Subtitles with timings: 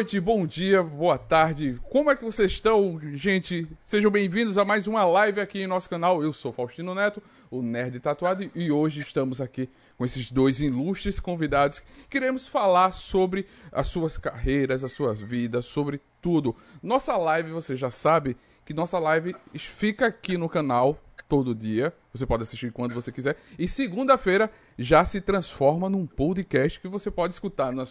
[0.00, 1.78] Noite, bom dia, boa tarde.
[1.90, 3.68] Como é que vocês estão, gente?
[3.84, 6.22] Sejam bem-vindos a mais uma live aqui em nosso canal.
[6.22, 9.68] Eu sou Faustino Neto, o Nerd Tatuado, e hoje estamos aqui
[9.98, 11.82] com esses dois ilustres convidados.
[12.08, 16.56] Queremos falar sobre as suas carreiras, as suas vidas, sobre tudo.
[16.82, 21.92] Nossa live, você já sabe que nossa live fica aqui no canal todo dia.
[22.12, 23.36] Você pode assistir quando você quiser.
[23.58, 27.84] E segunda-feira já se transforma num podcast que você pode escutar no,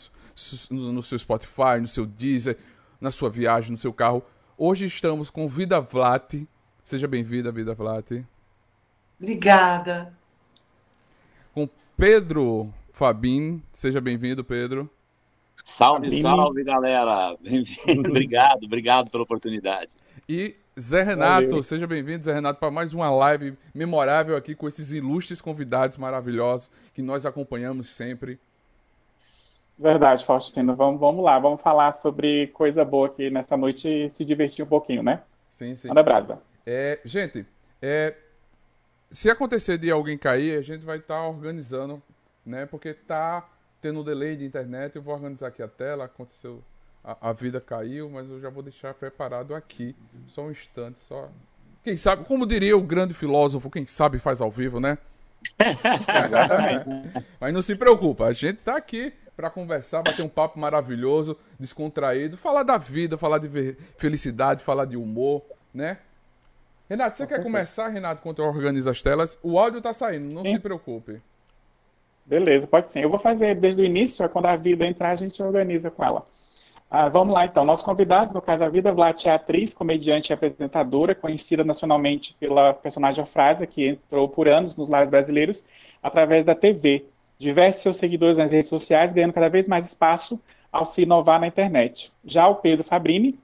[0.69, 2.57] no seu Spotify, no seu Deezer,
[2.99, 4.23] na sua viagem, no seu carro.
[4.57, 6.35] Hoje estamos com Vida Vlat.
[6.83, 8.25] Seja bem-vinda, Vida Vlat.
[9.19, 10.13] Obrigada.
[11.53, 13.63] Com Pedro Fabin.
[13.71, 14.89] Seja bem-vindo, Pedro.
[15.63, 17.37] Salve, salve, galera.
[17.39, 18.09] Bem-vindo.
[18.09, 19.93] obrigado, obrigado pela oportunidade.
[20.27, 21.63] E Zé Renato, Valeu.
[21.63, 26.71] seja bem-vindo, Zé Renato, para mais uma live memorável aqui com esses ilustres convidados maravilhosos
[26.93, 28.39] que nós acompanhamos sempre.
[29.77, 30.75] Verdade, Faustino.
[30.75, 34.67] Vamos, vamos lá, vamos falar sobre coisa boa aqui nessa noite e se divertir um
[34.67, 35.21] pouquinho, né?
[35.49, 35.89] Sim, sim.
[35.89, 36.39] Manda brasa.
[36.65, 37.45] É, gente,
[37.81, 38.15] é,
[39.11, 42.01] se acontecer de alguém cair, a gente vai estar tá organizando,
[42.45, 42.65] né?
[42.65, 43.47] Porque tá
[43.81, 46.61] tendo um delay de internet, eu vou organizar aqui a tela, aconteceu
[47.03, 49.95] a, a, vida caiu, mas eu já vou deixar preparado aqui.
[50.27, 51.29] Só um instante, só.
[51.83, 54.97] Quem sabe, como diria o grande filósofo, quem sabe faz ao vivo, né?
[57.39, 62.35] mas não se preocupa, a gente tá aqui para conversar, bater um papo maravilhoso, descontraído,
[62.35, 65.41] falar da vida, falar de felicidade, falar de humor,
[65.73, 65.99] né?
[66.89, 69.37] Renato, você quer começar, Renato, quando eu organizo as telas?
[69.41, 70.53] O áudio tá saindo, não sim.
[70.53, 71.21] se preocupe.
[72.25, 72.99] Beleza, pode sim.
[72.99, 76.27] Eu vou fazer desde o início, quando a vida entrar, a gente organiza com ela.
[76.91, 77.63] Ah, vamos lá, então.
[77.63, 83.23] Nosso convidado, no caso, Vida Vlat é atriz, comediante e apresentadora, conhecida nacionalmente pela personagem
[83.27, 85.63] Frase, que entrou por anos nos lares brasileiros
[86.01, 87.05] através da TV.
[87.37, 90.39] Diverte seus seguidores nas redes sociais, ganhando cada vez mais espaço
[90.71, 92.11] ao se inovar na internet.
[92.25, 93.37] Já o Pedro Fabrini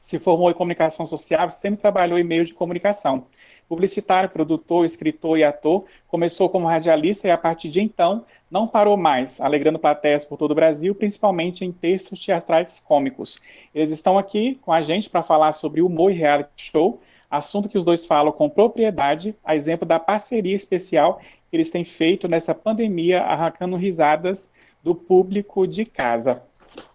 [0.00, 3.26] se formou em comunicação social e sempre trabalhou em meios de comunicação
[3.68, 8.96] publicitário, produtor, escritor e ator, começou como radialista e a partir de então não parou
[8.96, 13.38] mais, alegrando plateias por todo o Brasil, principalmente em textos teatrais cômicos.
[13.74, 17.76] Eles estão aqui com a gente para falar sobre humor e reality show, assunto que
[17.76, 22.54] os dois falam com propriedade, a exemplo da parceria especial que eles têm feito nessa
[22.54, 24.50] pandemia, arrancando risadas
[24.82, 26.42] do público de casa.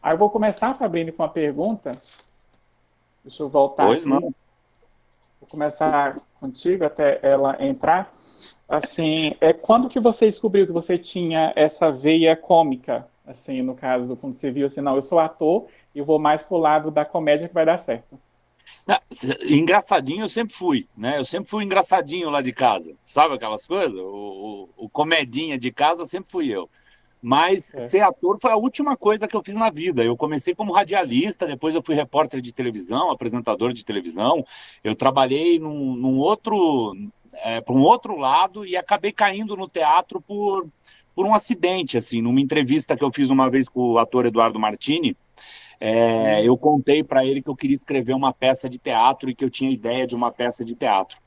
[0.02, 1.92] Aí eu vou começar, Fabrini, com uma pergunta.
[3.24, 4.10] Deixa eu voltar pois aqui.
[4.10, 4.34] Não.
[5.44, 8.14] Vou começar contigo até ela entrar.
[8.68, 13.06] Assim, é quando que você descobriu que você tinha essa veia cômica?
[13.28, 16.58] Assim, no caso, quando você viu assim, não, eu sou ator e vou mais pro
[16.58, 18.18] lado da comédia que vai dar certo.
[19.46, 21.18] engraçadinho eu sempre fui, né?
[21.18, 22.96] Eu sempre fui engraçadinho lá de casa.
[23.04, 24.00] Sabe aquelas coisas?
[24.00, 26.70] O, o, o comedinha de casa sempre fui eu.
[27.26, 27.88] Mas é.
[27.88, 30.04] ser ator foi a última coisa que eu fiz na vida.
[30.04, 34.46] Eu comecei como radialista, depois eu fui repórter de televisão, apresentador de televisão.
[34.84, 36.94] Eu trabalhei num, num outro,
[37.36, 40.68] é, para um outro lado e acabei caindo no teatro por,
[41.16, 44.60] por um acidente, assim, numa entrevista que eu fiz uma vez com o ator Eduardo
[44.60, 45.16] Martini.
[45.80, 46.44] É, uhum.
[46.44, 49.50] eu contei para ele que eu queria escrever uma peça de teatro e que eu
[49.50, 51.18] tinha ideia de uma peça de teatro.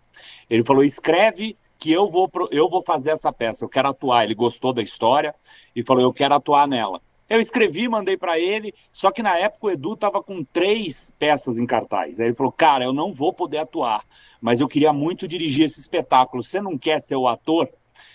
[0.51, 4.25] Ele falou: escreve que eu vou, eu vou fazer essa peça, eu quero atuar.
[4.25, 5.35] Ele gostou da história
[5.75, 7.01] e falou: eu quero atuar nela.
[7.29, 11.59] Eu escrevi, mandei para ele, só que na época o Edu estava com três peças
[11.59, 12.21] em cartaz.
[12.21, 14.05] Aí ele falou: cara, eu não vou poder atuar,
[14.41, 16.43] mas eu queria muito dirigir esse espetáculo.
[16.43, 17.69] Você não quer ser o ator?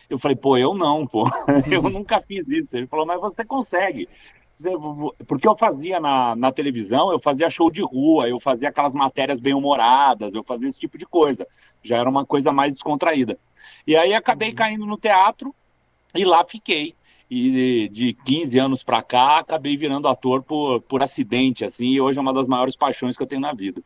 [0.09, 1.27] Eu falei: pô, eu não, pô,
[1.69, 2.77] eu nunca fiz isso.
[2.77, 4.07] Ele falou: mas você consegue
[5.27, 9.39] porque eu fazia na, na televisão, eu fazia show de rua, eu fazia aquelas matérias
[9.39, 11.47] bem humoradas, eu fazia esse tipo de coisa.
[11.81, 13.39] Já era uma coisa mais descontraída.
[13.85, 14.55] E aí acabei uhum.
[14.55, 15.53] caindo no teatro
[16.13, 16.95] e lá fiquei.
[17.29, 22.19] E de 15 anos para cá, acabei virando ator por, por acidente, assim, e hoje
[22.19, 23.81] é uma das maiores paixões que eu tenho na vida.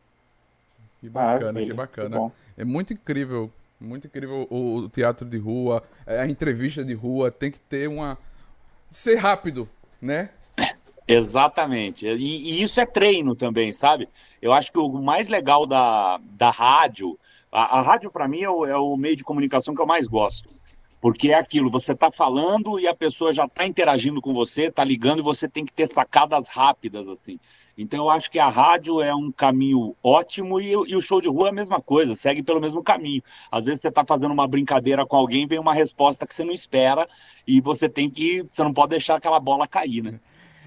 [0.99, 2.31] Que bacana, ah, que bacana.
[2.55, 7.51] Que é muito incrível, muito incrível o, teatro de rua, a entrevista de rua, tem
[7.51, 8.17] que ter uma.
[8.89, 9.69] ser rápido,
[10.01, 10.31] né?
[11.07, 12.07] Exatamente.
[12.07, 14.09] E, e, isso é treino também, sabe?
[14.41, 17.15] Eu acho que o mais legal da, da rádio,
[17.55, 20.05] a, a rádio para mim é o, é o, meio de comunicação que eu mais
[20.07, 20.53] gosto.
[20.99, 24.83] Porque é aquilo, você está falando e a pessoa já está interagindo com você, está
[24.83, 27.39] ligando e você tem que ter sacadas rápidas, assim.
[27.77, 31.29] Então eu acho que a rádio é um caminho ótimo e, e o show de
[31.29, 33.21] rua é a mesma coisa, segue pelo mesmo caminho.
[33.51, 36.53] Às vezes você está fazendo uma brincadeira com alguém, vem uma resposta que você não
[36.53, 37.07] espera
[37.47, 38.45] e você tem que.
[38.51, 40.19] Você não pode deixar aquela bola cair, né?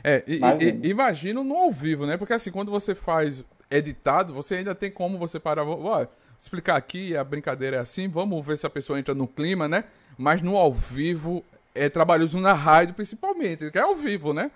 [0.05, 0.39] É, e,
[0.87, 2.17] e, imagino no ao vivo, né?
[2.17, 5.67] Porque assim, quando você faz editado, você ainda tem como você parar.
[5.67, 6.07] Ó,
[6.39, 9.85] explicar aqui, a brincadeira é assim, vamos ver se a pessoa entra no clima, né?
[10.17, 11.45] Mas no ao vivo
[11.75, 14.51] é trabalhoso na rádio, principalmente, que é ao vivo, né?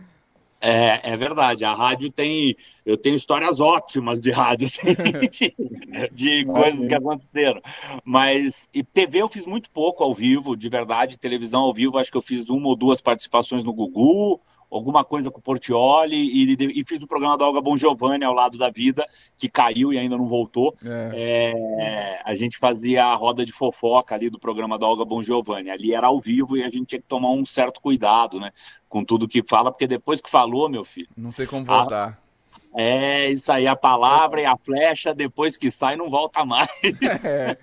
[0.65, 1.65] É, é verdade.
[1.65, 2.57] A rádio tem.
[2.87, 4.95] Eu tenho histórias ótimas de rádio, assim,
[5.29, 5.55] de,
[6.13, 7.61] de coisas que aconteceram.
[8.05, 11.19] Mas e TV eu fiz muito pouco ao vivo, de verdade.
[11.19, 14.41] Televisão ao vivo, acho que eu fiz uma ou duas participações no Gugu,
[14.73, 18.33] alguma coisa com o Portioli e, e, fiz o programa da Olga Bon Giovanni ao
[18.33, 20.75] lado da vida, que caiu e ainda não voltou.
[20.85, 21.53] É.
[21.79, 25.71] É, a gente fazia a roda de fofoca ali do programa da Olga Bon Giovanni.
[25.71, 28.51] Ali era ao vivo e a gente tinha que tomar um certo cuidado, né?
[28.89, 31.09] Com tudo que fala, porque depois que falou, meu filho.
[31.17, 32.09] Não tem como voltar.
[32.09, 32.23] A...
[32.75, 36.71] É, isso aí, a palavra e a flecha, depois que sai, não volta mais.
[37.25, 37.57] É.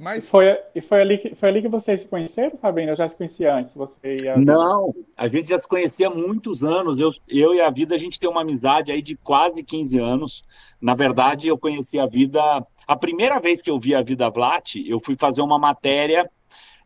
[0.00, 0.28] Mas...
[0.28, 2.90] Foi, e foi ali, que, foi ali que vocês se conheceram, Fabinho?
[2.90, 3.74] Eu já se conhecia antes?
[3.74, 4.36] Você ia...
[4.36, 6.98] Não, a gente já se conhecia há muitos anos.
[6.98, 10.44] Eu, eu e a Vida, a gente tem uma amizade aí de quase 15 anos.
[10.80, 12.40] Na verdade, eu conheci a Vida...
[12.86, 16.28] A primeira vez que eu vi a Vida Blatt, eu fui fazer uma matéria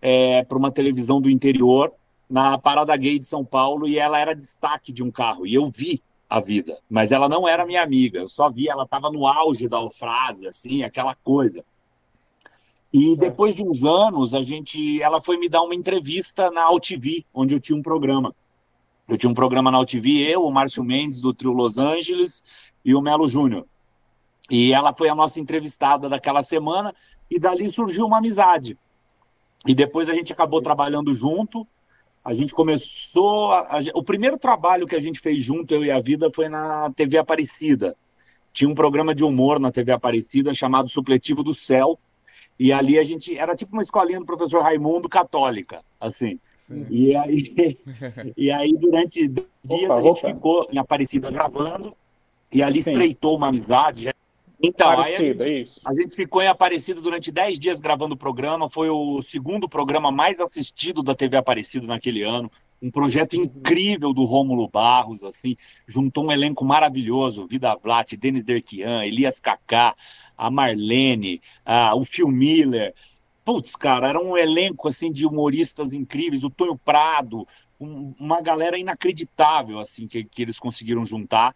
[0.03, 1.93] é, para uma televisão do interior,
[2.29, 5.47] na Parada Gay de São Paulo, e ela era destaque de um carro.
[5.47, 6.78] E eu vi a vida.
[6.88, 8.20] Mas ela não era minha amiga.
[8.20, 11.64] Eu só vi, ela estava no auge da frase, assim, aquela coisa.
[12.93, 13.17] E é.
[13.17, 17.55] depois de uns anos, a gente, ela foi me dar uma entrevista na AltV, onde
[17.55, 18.34] eu tinha um programa.
[19.08, 22.43] Eu tinha um programa na AltV, eu, o Márcio Mendes, do Trio Los Angeles,
[22.84, 23.67] e o Melo Júnior.
[24.50, 26.94] E ela foi a nossa entrevistada daquela semana,
[27.31, 28.76] e dali surgiu uma amizade.
[29.67, 31.67] E depois a gente acabou trabalhando junto,
[32.26, 33.52] a gente começou.
[33.52, 36.49] A, a, o primeiro trabalho que a gente fez junto, eu e a Vida, foi
[36.49, 37.96] na TV Aparecida.
[38.52, 41.96] Tinha um programa de humor na TV Aparecida chamado Supletivo do Céu.
[42.58, 43.38] E ali a gente.
[43.38, 46.40] Era tipo uma escolinha do professor Raimundo católica, assim.
[46.90, 47.76] E aí,
[48.37, 50.34] e aí, durante dias, opa, a gente opa.
[50.34, 51.96] ficou em Aparecida gravando.
[52.50, 52.90] E ali Sim.
[52.90, 54.12] estreitou uma amizade.
[54.62, 58.70] Então, a gente, é a gente, ficou em Aparecida durante 10 dias gravando o programa.
[58.70, 62.50] Foi o segundo programa mais assistido da TV Aparecida naquele ano.
[62.81, 65.56] Um projeto incrível do Rômulo Barros, assim,
[65.87, 69.94] juntou um elenco maravilhoso, Vida Blatt, Denis Derquian, Elias Kaká,
[70.37, 72.94] a Marlene, a, o Phil Miller.
[73.44, 77.47] Putz, cara, era um elenco assim de humoristas incríveis, o Tonho Prado,
[77.81, 81.55] um, uma galera inacreditável assim que, que eles conseguiram juntar.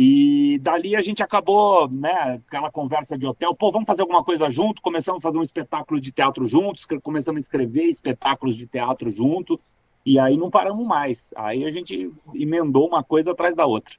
[0.00, 4.48] E dali a gente acabou, né, aquela conversa de hotel, pô, vamos fazer alguma coisa
[4.48, 9.10] junto, começamos a fazer um espetáculo de teatro juntos, começamos a escrever espetáculos de teatro
[9.10, 9.58] junto,
[10.06, 11.34] e aí não paramos mais.
[11.34, 13.92] Aí a gente emendou uma coisa atrás da outra.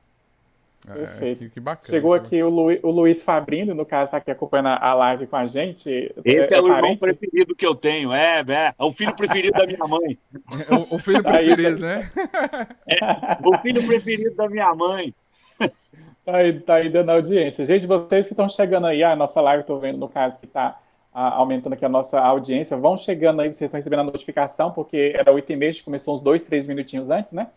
[0.87, 1.39] É, Perfeito.
[1.39, 1.89] Que, que bacana.
[1.89, 5.35] Chegou aqui o, Lu, o Luiz Fabrino, no caso, está aqui acompanhando a live com
[5.35, 6.15] a gente.
[6.23, 6.83] Esse é, é o parente?
[6.85, 10.17] irmão preferido que eu tenho, é, é, é o filho preferido da minha mãe.
[10.89, 12.09] O, o filho preferido, né?
[12.87, 15.13] É, o filho preferido da minha mãe.
[16.25, 17.65] Tá aí, tá aí dando audiência.
[17.65, 20.77] Gente, vocês que estão chegando aí, a nossa live, estou vendo no caso que está
[21.11, 25.31] aumentando aqui a nossa audiência, vão chegando aí, vocês estão recebendo a notificação, porque era
[25.31, 27.47] 8 e meia, começou uns dois, três minutinhos antes, né?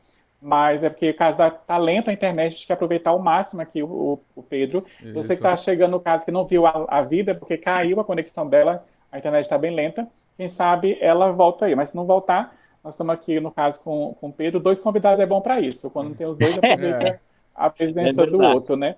[0.40, 3.62] Mas é porque, caso da tá lento a internet, a gente quer aproveitar ao máximo
[3.62, 4.84] aqui o, o Pedro.
[5.00, 5.14] Isso.
[5.14, 8.05] Você que está chegando no caso que não viu a, a vida, porque caiu a
[8.05, 10.08] conexão dela, a internet está bem lenta.
[10.37, 14.16] Quem sabe ela volta aí, mas se não voltar, nós estamos aqui, no caso, com,
[14.20, 14.58] com o Pedro.
[14.58, 15.88] Dois convidados é bom para isso.
[15.91, 17.06] Quando tem os dois, aproveita.
[17.06, 18.97] É a presença é do outro, né?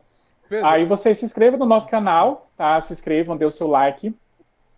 [0.49, 0.67] Pedro.
[0.67, 2.81] Aí vocês se inscrevam no nosso canal, tá?
[2.83, 4.15] Se inscrevam, dê o seu like.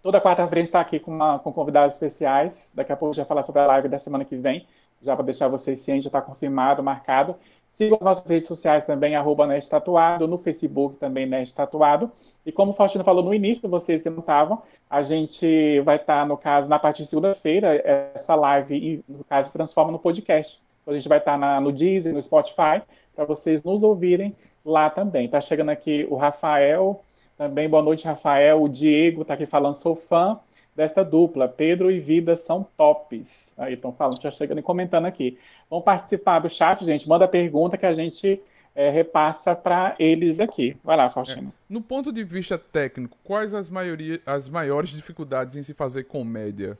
[0.03, 2.71] Toda quarta-feira a gente está aqui com, uma, com convidados especiais.
[2.75, 4.67] Daqui a pouco já falar sobre a live da semana que vem,
[5.03, 7.35] já para deixar vocês cientes, já está confirmado, marcado.
[7.73, 12.11] Sigam as nossas redes sociais também, arroba Nerd Tatuado, no Facebook também Nerd Tatuado.
[12.47, 16.21] E como o Faustino falou no início, vocês que não estavam, a gente vai estar,
[16.21, 17.75] tá, no caso, na partir de segunda-feira,
[18.15, 20.59] essa live, no caso, se transforma no podcast.
[20.87, 22.81] Então, a gente vai estar tá na, no Deezer, no Spotify,
[23.13, 25.29] para vocês nos ouvirem lá também.
[25.29, 27.03] Tá chegando aqui o Rafael,
[27.37, 28.63] também boa noite, Rafael.
[28.63, 30.39] O Diego está aqui falando, sou fã
[30.77, 31.49] desta dupla.
[31.49, 33.53] Pedro e Vida são tops.
[33.59, 35.37] Aí estão falando, já chegando e comentando aqui.
[35.69, 37.09] Vão participar do chat, gente.
[37.09, 38.41] Manda pergunta que a gente
[38.73, 40.77] é, repassa para eles aqui.
[40.85, 41.49] Vai lá, Faustino.
[41.49, 41.53] É.
[41.69, 46.79] No ponto de vista técnico, quais as, maioria, as maiores dificuldades em se fazer comédia?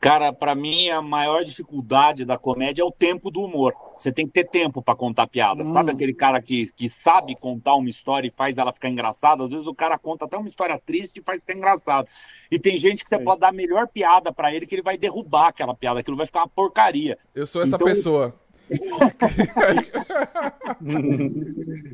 [0.00, 3.74] Cara, para mim a maior dificuldade da comédia é o tempo do humor.
[3.96, 5.64] Você tem que ter tempo para contar piada.
[5.64, 5.72] Hum.
[5.72, 9.44] Sabe aquele cara que, que sabe contar uma história e faz ela ficar engraçada?
[9.44, 12.08] Às vezes o cara conta até uma história triste e faz ficar engraçado.
[12.50, 13.18] E tem gente que você é.
[13.18, 16.26] pode dar a melhor piada para ele que ele vai derrubar aquela piada, aquilo vai
[16.26, 17.18] ficar uma porcaria.
[17.34, 17.86] Eu sou essa então...
[17.86, 18.34] pessoa.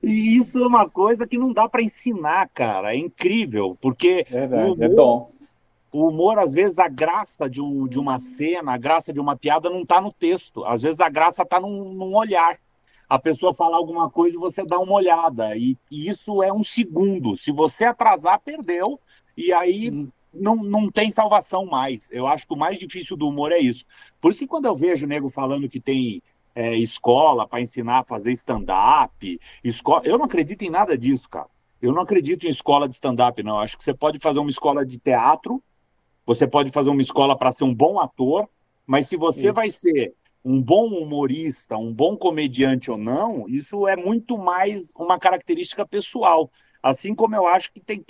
[0.03, 2.95] e isso é uma coisa que não dá para ensinar, cara.
[2.95, 5.40] É incrível, porque Verdade, o humor, é bom
[5.93, 9.37] o humor, às vezes, a graça de, um, de uma cena, a graça de uma
[9.37, 10.65] piada não está no texto.
[10.65, 12.57] Às vezes a graça está num, num, olhar.
[13.09, 15.57] A pessoa fala alguma coisa e você dá uma olhada.
[15.57, 17.37] E, e, isso é um segundo.
[17.37, 19.01] Se você atrasar, perdeu.
[19.37, 20.09] E aí hum.
[20.33, 22.09] não, não tem salvação mais.
[22.13, 23.85] Eu acho que o mais difícil do humor é isso.
[24.21, 26.23] Por isso que quando eu vejo o nego falando que tem
[26.55, 29.41] é, escola para ensinar a fazer stand-up.
[29.65, 30.03] Escola...
[30.05, 31.49] Eu não acredito em nada disso, cara.
[31.81, 33.59] Eu não acredito em escola de stand-up, não.
[33.59, 35.63] Acho que você pode fazer uma escola de teatro,
[36.27, 38.49] você pode fazer uma escola para ser um bom ator,
[38.87, 43.97] mas se você vai ser um bom humorista, um bom comediante ou não, isso é
[43.97, 46.51] muito mais uma característica pessoal.
[46.83, 48.05] Assim como eu acho que tem,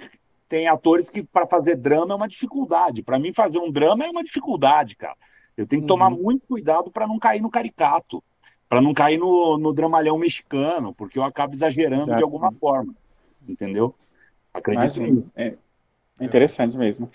[0.49, 3.03] tem atores que para fazer drama é uma dificuldade.
[3.03, 5.17] Para mim, fazer um drama é uma dificuldade, cara.
[5.57, 6.23] Eu tenho que tomar uhum.
[6.23, 8.23] muito cuidado para não cair no caricato,
[8.69, 12.19] para não cair no, no dramalhão mexicano, porque eu acabo exagerando Exato.
[12.19, 12.95] de alguma forma.
[13.49, 13.95] Entendeu?
[14.55, 15.33] Acredito nisso.
[15.37, 15.55] É,
[16.19, 17.11] é interessante mesmo.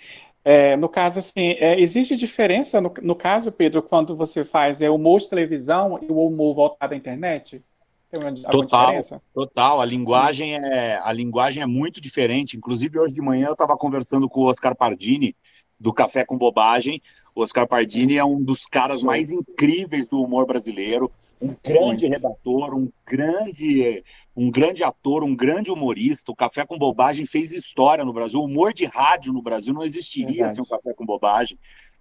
[0.47, 4.87] É, no caso, assim, é, existe diferença, no, no, caso, Pedro, quando você faz é,
[4.91, 7.63] humor de televisão e o humor voltado à internet?
[8.11, 9.21] Tem uma, total, diferença?
[9.33, 12.55] Total, a linguagem, é, a linguagem é muito diferente.
[12.55, 15.35] Inclusive, hoje de manhã eu estava conversando com o Oscar Pardini,
[15.79, 17.01] do Café com Bobagem.
[17.33, 21.11] O Oscar Pardini é um dos caras mais incríveis do humor brasileiro,
[21.45, 24.03] um grande redator, um grande
[24.35, 26.31] um grande ator, um grande humorista.
[26.31, 28.39] O Café com Bobagem fez história no Brasil.
[28.39, 31.57] O humor de rádio no Brasil não existiria sem o Café com Bobagem.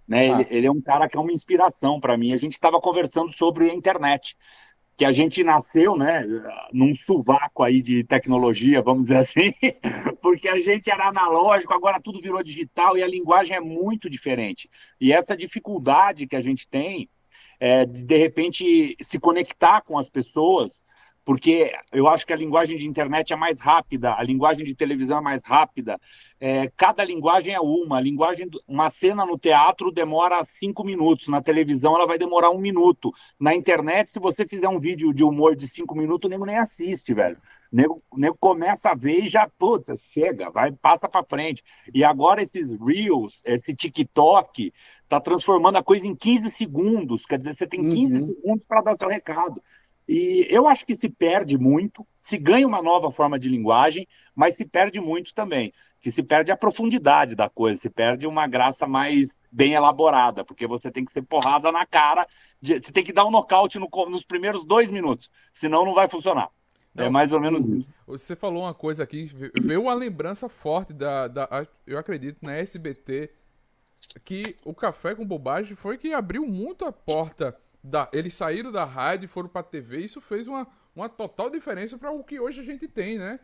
[0.07, 0.33] Né?
[0.33, 0.41] Ah.
[0.41, 2.33] Ele, ele, é um cara que é uma inspiração para mim.
[2.33, 4.35] A gente estava conversando sobre a internet,
[4.97, 6.23] que a gente nasceu, né,
[6.71, 9.51] num sovaco aí de tecnologia, vamos dizer assim,
[10.21, 14.69] porque a gente era analógico, agora tudo virou digital e a linguagem é muito diferente.
[14.99, 17.09] E essa dificuldade que a gente tem
[17.59, 20.84] é, de, de repente, se conectar com as pessoas
[21.25, 25.17] porque eu acho que a linguagem de internet é mais rápida, a linguagem de televisão
[25.17, 25.99] é mais rápida.
[26.39, 27.97] É, cada linguagem é uma.
[27.97, 32.59] A linguagem, uma cena no teatro demora cinco minutos, na televisão ela vai demorar um
[32.59, 33.11] minuto.
[33.39, 36.59] Na internet, se você fizer um vídeo de humor de cinco minutos, o nego nem
[36.59, 37.37] assiste, velho.
[37.71, 41.63] O nego, o nego começa a ver e já, puta, chega, vai, passa para frente.
[41.91, 44.71] E agora esses Reels, esse TikTok,
[45.09, 47.25] tá transformando a coisa em 15 segundos.
[47.25, 48.25] Quer dizer, você tem 15 uhum.
[48.25, 49.59] segundos para dar seu recado.
[50.07, 54.55] E eu acho que se perde muito, se ganha uma nova forma de linguagem, mas
[54.55, 55.73] se perde muito também.
[55.99, 60.67] Que se perde a profundidade da coisa, se perde uma graça mais bem elaborada, porque
[60.67, 62.27] você tem que ser porrada na cara,
[62.61, 66.09] de, você tem que dar um nocaute no, nos primeiros dois minutos, senão não vai
[66.09, 66.49] funcionar.
[66.95, 67.93] É não, é mais ou menos isso.
[68.05, 73.31] Você falou uma coisa aqui, veio uma lembrança forte da, da eu acredito, na SBT,
[74.23, 78.83] que o Café com Bobagem foi que abriu muito a porta da, eles saíram da
[78.83, 82.61] rádio e foram pra TV, isso fez uma, uma total diferença para o que hoje
[82.61, 83.39] a gente tem, né?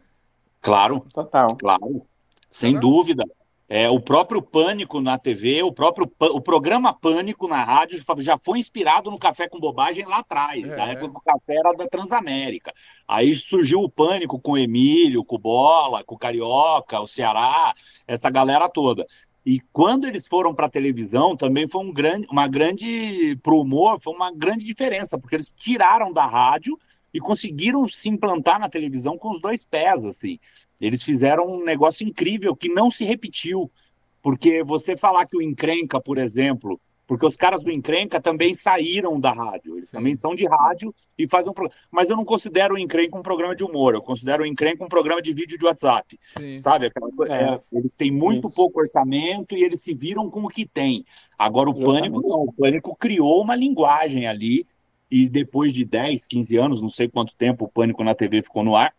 [0.61, 1.55] Claro, total.
[1.55, 2.05] Claro,
[2.49, 3.23] sem dúvida.
[3.69, 8.59] É, o próprio Pânico na TV, o próprio o programa Pânico na rádio já foi
[8.59, 10.75] inspirado no Café com Bobagem lá atrás, é.
[10.75, 12.73] na época que o café era da Transamérica.
[13.07, 17.73] Aí surgiu o Pânico com o Emílio, com o Bola, com o Carioca, o Ceará,
[18.05, 19.07] essa galera toda.
[19.45, 23.61] E quando eles foram para a televisão, também foi um grande, uma grande, para o
[23.61, 26.77] humor, foi uma grande diferença, porque eles tiraram da rádio
[27.13, 30.39] e conseguiram se implantar na televisão com os dois pés, assim.
[30.79, 33.71] Eles fizeram um negócio incrível que não se repetiu,
[34.21, 36.79] porque você falar que o Encrenca, por exemplo,
[37.11, 39.75] porque os caras do Encrenca também saíram da rádio.
[39.75, 39.97] Eles Sim.
[39.97, 41.77] também são de rádio e fazem um programa.
[41.91, 43.93] Mas eu não considero o Encrenca um programa de humor.
[43.93, 46.17] Eu considero o Encrenca um programa de vídeo de WhatsApp.
[46.37, 46.61] Sim.
[46.61, 46.89] Sabe?
[47.27, 47.33] É.
[47.33, 48.55] É, eles têm muito Isso.
[48.55, 51.03] pouco orçamento e eles se viram com o que tem.
[51.37, 52.43] Agora o Pânico não.
[52.45, 54.65] O Pânico criou uma linguagem ali
[55.11, 58.63] e depois de 10, 15 anos, não sei quanto tempo o Pânico na TV ficou
[58.63, 58.93] no ar,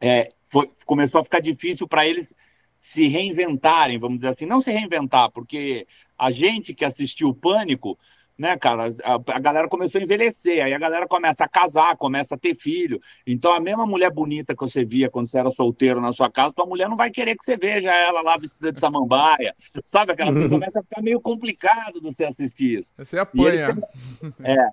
[0.00, 2.34] é, foi, começou a ficar difícil para eles
[2.78, 5.86] se reinventarem, vamos dizer assim, não se reinventar, porque
[6.22, 7.98] a gente que assistiu o Pânico,
[8.38, 12.36] né, cara, a, a, galera começou a envelhecer, aí a galera começa a casar, começa
[12.36, 13.00] a ter filho.
[13.26, 16.52] Então a mesma mulher bonita que você via quando você era solteiro na sua casa,
[16.52, 19.52] tua mulher não vai querer que você veja ela lá vestida de samambaia.
[19.84, 22.92] Sabe aquela coisa começa a ficar meio complicado de você assistir isso.
[22.96, 23.76] Você apanha.
[24.22, 24.68] E é.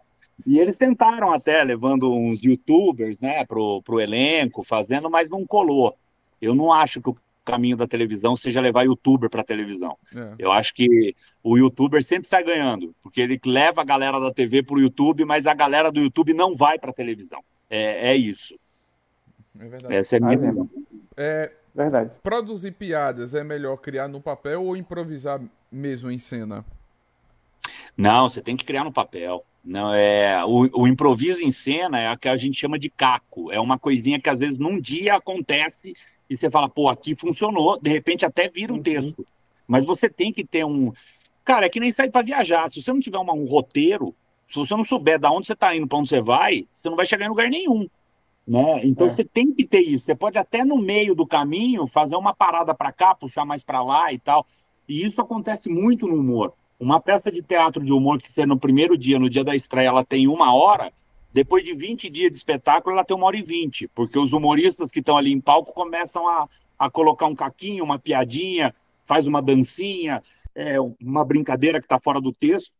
[0.45, 5.97] E eles tentaram até, levando uns youtubers, né, pro, pro elenco, fazendo, mas não colou.
[6.39, 7.17] Eu não acho que o
[7.49, 9.97] caminho da televisão seja levar youtuber para televisão.
[10.15, 10.35] É.
[10.37, 14.63] Eu acho que o youtuber sempre sai ganhando, porque ele leva a galera da TV
[14.63, 17.43] para o YouTube, mas a galera do YouTube não vai para televisão.
[17.69, 18.55] É, é, isso.
[19.59, 19.93] É verdade.
[19.95, 20.69] Essa é a minha ah, visão.
[21.17, 22.19] É, verdade.
[22.21, 25.41] Produzir piadas é melhor criar no papel ou improvisar
[25.71, 26.65] mesmo em cena?
[27.95, 29.45] Não, você tem que criar no papel.
[29.63, 33.51] Não é o, o, improviso em cena é o que a gente chama de caco.
[33.51, 35.93] É uma coisinha que às vezes num dia acontece
[36.29, 38.83] e você fala, pô, aqui funcionou, de repente até vira um uhum.
[38.83, 39.25] texto.
[39.67, 40.91] Mas você tem que ter um.
[41.43, 42.69] Cara, é que nem sair para viajar.
[42.71, 44.15] Se você não tiver uma, um roteiro,
[44.49, 46.95] se você não souber da onde você está indo, para onde você vai, você não
[46.95, 47.87] vai chegar em lugar nenhum.
[48.47, 48.81] Né?
[48.83, 49.09] Então é.
[49.11, 50.05] você tem que ter isso.
[50.05, 53.83] Você pode até no meio do caminho fazer uma parada para cá, puxar mais para
[53.83, 54.45] lá e tal.
[54.87, 56.53] E isso acontece muito no humor.
[56.79, 59.89] Uma peça de teatro de humor que você no primeiro dia, no dia da estreia,
[59.89, 60.91] ela tem uma hora,
[61.31, 64.89] depois de 20 dias de espetáculo, ela tem uma hora e vinte, porque os humoristas
[64.89, 68.73] que estão ali em palco começam a, a colocar um caquinho, uma piadinha,
[69.05, 70.23] faz uma dancinha,
[70.55, 72.73] é, uma brincadeira que está fora do texto,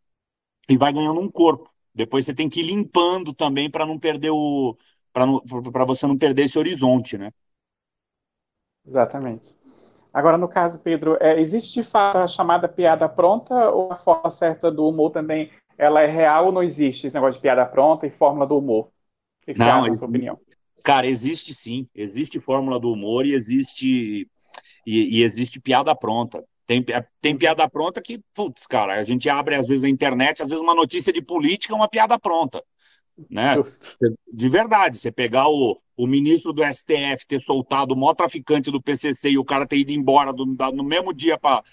[0.68, 1.70] e vai ganhando um corpo.
[1.94, 4.78] Depois você tem que ir limpando também para não perder o.
[5.12, 7.32] para você não perder esse horizonte, né?
[8.86, 9.56] Exatamente.
[10.14, 14.30] Agora, no caso, Pedro, é, existe de fato a chamada piada pronta ou a forma
[14.30, 18.06] certa do humor também ela é real ou não existe esse negócio de piada pronta
[18.06, 18.88] e fórmula do humor?
[18.88, 20.38] O que, que não, você acha, sua opinião?
[20.84, 21.88] Cara, existe sim.
[21.96, 24.30] Existe fórmula do humor e existe
[24.86, 26.44] e, e existe piada pronta.
[26.66, 26.86] Tem,
[27.20, 30.64] tem piada pronta que, putz, cara, a gente abre às vezes a internet, às vezes
[30.64, 32.62] uma notícia de política é uma piada pronta.
[33.30, 33.56] Né?
[34.32, 38.82] De verdade, você pegar o, o ministro do STF ter soltado o maior traficante do
[38.82, 41.64] PCC e o cara ter ido embora do, no mesmo dia para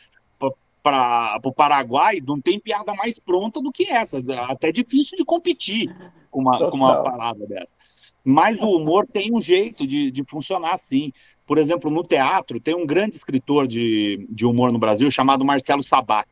[0.86, 4.22] para o Paraguai, não tem piada mais pronta do que essa.
[4.48, 5.92] Até difícil de competir
[6.30, 7.72] com uma, com uma parada dessa.
[8.24, 11.12] Mas o humor tem um jeito de, de funcionar assim.
[11.44, 15.82] Por exemplo, no teatro, tem um grande escritor de, de humor no Brasil chamado Marcelo
[15.82, 16.28] Sabac.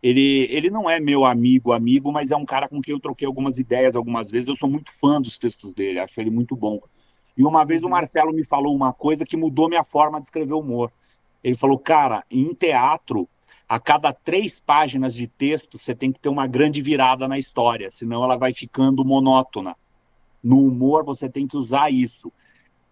[0.00, 3.26] Ele, ele não é meu amigo, amigo, mas é um cara com quem eu troquei
[3.26, 4.46] algumas ideias algumas vezes.
[4.46, 6.78] Eu sou muito fã dos textos dele, acho ele muito bom.
[7.36, 7.90] E uma vez o uhum.
[7.90, 10.92] Marcelo me falou uma coisa que mudou minha forma de escrever humor.
[11.42, 13.28] Ele falou, cara, em teatro,
[13.70, 17.88] a cada três páginas de texto, você tem que ter uma grande virada na história,
[17.92, 19.76] senão ela vai ficando monótona.
[20.42, 22.32] No humor, você tem que usar isso.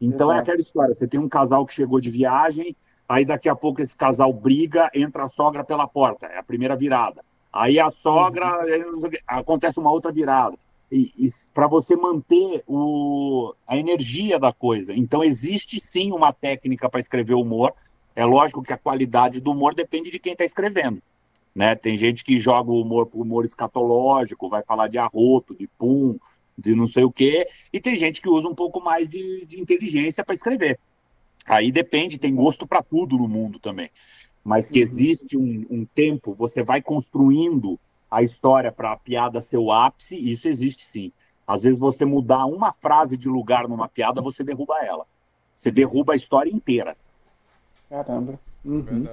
[0.01, 0.39] Então é Exato.
[0.39, 2.77] é aquela história: você tem um casal que chegou de viagem,
[3.09, 6.77] aí daqui a pouco esse casal briga, entra a sogra pela porta, é a primeira
[6.77, 7.25] virada.
[7.53, 9.11] Aí a sogra, uhum.
[9.27, 10.57] acontece uma outra virada.
[10.93, 14.95] E, e para você manter o, a energia da coisa.
[14.95, 17.75] Então, existe sim uma técnica para escrever humor,
[18.19, 21.01] é lógico que a qualidade do humor depende de quem está escrevendo.
[21.55, 21.77] Né?
[21.77, 26.19] Tem gente que joga o humor para humor escatológico, vai falar de arroto, de pum,
[26.59, 29.61] de não sei o quê, e tem gente que usa um pouco mais de, de
[29.61, 30.81] inteligência para escrever.
[31.47, 33.89] Aí depende, tem gosto para tudo no mundo também.
[34.43, 34.85] Mas que uhum.
[34.85, 37.79] existe um, um tempo, você vai construindo
[38.11, 41.13] a história para a piada ser o ápice, isso existe sim.
[41.47, 45.07] Às vezes você mudar uma frase de lugar numa piada, você derruba ela.
[45.55, 46.97] Você derruba a história inteira.
[47.89, 48.39] Caramba.
[48.65, 49.07] Uhum.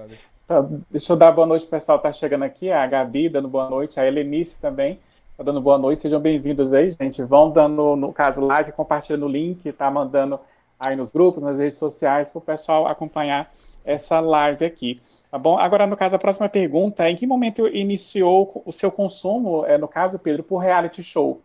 [0.46, 2.70] Tá, deixa eu dar boa noite pro pessoal que tá chegando aqui.
[2.70, 5.00] A Gabi dando boa noite, a Helenice também
[5.38, 6.02] tá dando boa noite.
[6.02, 7.24] Sejam bem-vindos aí, gente.
[7.24, 10.40] Vão dando, no caso, live, compartilhando o link, tá mandando
[10.80, 13.52] aí nos grupos, nas redes sociais, para o pessoal acompanhar
[13.84, 15.02] essa live aqui.
[15.32, 15.58] Tá bom?
[15.58, 19.78] Agora, no caso, a próxima pergunta é em que momento iniciou o seu consumo, é,
[19.78, 21.42] no caso, Pedro, por reality show?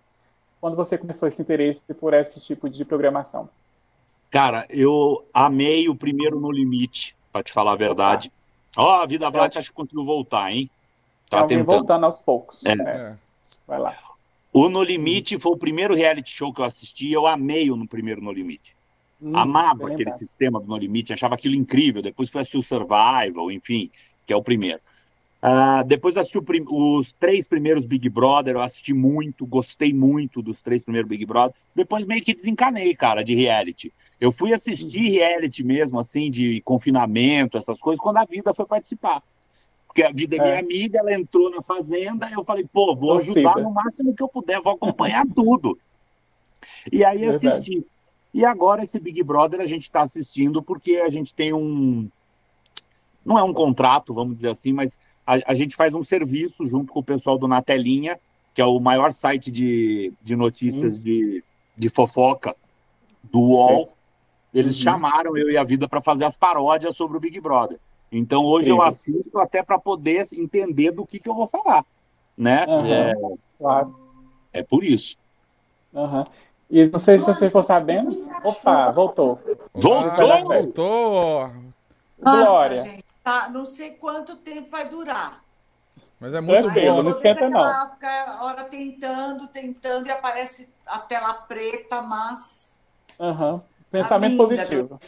[0.61, 3.49] Quando você começou esse interesse por esse tipo de programação?
[4.31, 8.33] Cara, eu amei o primeiro No Limite para te falar a verdade.
[8.77, 9.31] Ó, oh, a Vida.
[9.31, 10.71] Brat acho que conseguiu voltar, hein?
[11.29, 11.67] Tá então, tentando.
[11.67, 12.65] voltando aos poucos.
[12.65, 12.73] É.
[12.73, 13.17] é.
[13.67, 13.97] Vai lá.
[14.53, 17.11] O No Limite foi o primeiro reality show que eu assisti.
[17.11, 18.75] Eu amei o no primeiro No Limite.
[19.23, 22.03] Hum, Amava aquele sistema do No Limite, achava aquilo incrível.
[22.03, 23.91] Depois fui assistir o Survival, enfim,
[24.27, 24.81] que é o primeiro.
[25.43, 30.61] Uh, depois assisti prim os três primeiros Big Brother, eu assisti muito, gostei muito dos
[30.61, 31.55] três primeiros Big Brother.
[31.75, 33.93] Depois meio que desencanei, cara, de reality.
[34.21, 35.13] Eu fui assistir uhum.
[35.13, 39.23] reality mesmo, assim, de confinamento, essas coisas, quando a vida foi participar.
[39.87, 43.19] Porque a vida é, é minha amiga, ela entrou na fazenda, eu falei, pô, vou
[43.19, 45.79] ajudar no máximo que eu puder, vou acompanhar tudo.
[46.93, 47.49] E aí Verdade.
[47.49, 47.87] assisti.
[48.33, 52.09] E agora esse Big Brother a gente está assistindo porque a gente tem um.
[53.25, 56.93] Não é um contrato, vamos dizer assim, mas a, a, gente faz um serviço junto
[56.93, 58.19] com o pessoal do Natelinha,
[58.55, 61.01] que é o maior site de, de notícias hum.
[61.01, 61.45] de,
[61.77, 62.55] de fofoca
[63.25, 63.93] do UOL.
[64.53, 64.83] Eles uhum.
[64.83, 67.79] chamaram eu e a vida para fazer as paródias sobre o Big Brother.
[68.11, 68.73] Então hoje Sim.
[68.73, 71.85] eu assisto até para poder entender do que, que eu vou falar,
[72.37, 72.67] né?
[72.67, 72.87] Uhum.
[72.87, 73.15] É,
[73.59, 74.01] claro.
[74.53, 75.17] é por isso.
[75.93, 76.25] Uhum.
[76.69, 78.29] E não sei se você ficou sabendo.
[78.45, 79.41] Opa, voltou.
[79.75, 80.45] Voltou!
[80.45, 81.51] Voltou!
[82.19, 82.83] Glória.
[82.83, 85.43] Gente, tá, não sei quanto tempo vai durar.
[86.21, 87.03] Mas é muito bom.
[87.03, 87.61] Não esquenta, não.
[87.61, 92.75] hora tentando, tentando e aparece a tela preta, mas.
[93.19, 93.61] Uhum.
[93.91, 94.99] Pensamento positivo.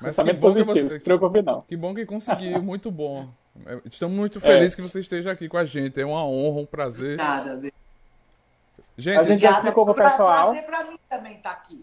[0.00, 1.00] Mas Pensamento positivo, você...
[1.00, 1.60] preocupe não.
[1.60, 3.28] Que bom que conseguiu, muito bom.
[3.64, 4.76] É, estamos muito felizes é.
[4.76, 6.00] que você esteja aqui com a gente.
[6.00, 7.20] É uma honra, um prazer.
[7.20, 7.72] Obrigada,
[8.96, 10.44] Gente, a gente já explicou para o pessoal.
[10.44, 11.80] Prazer para mim também estar tá aqui.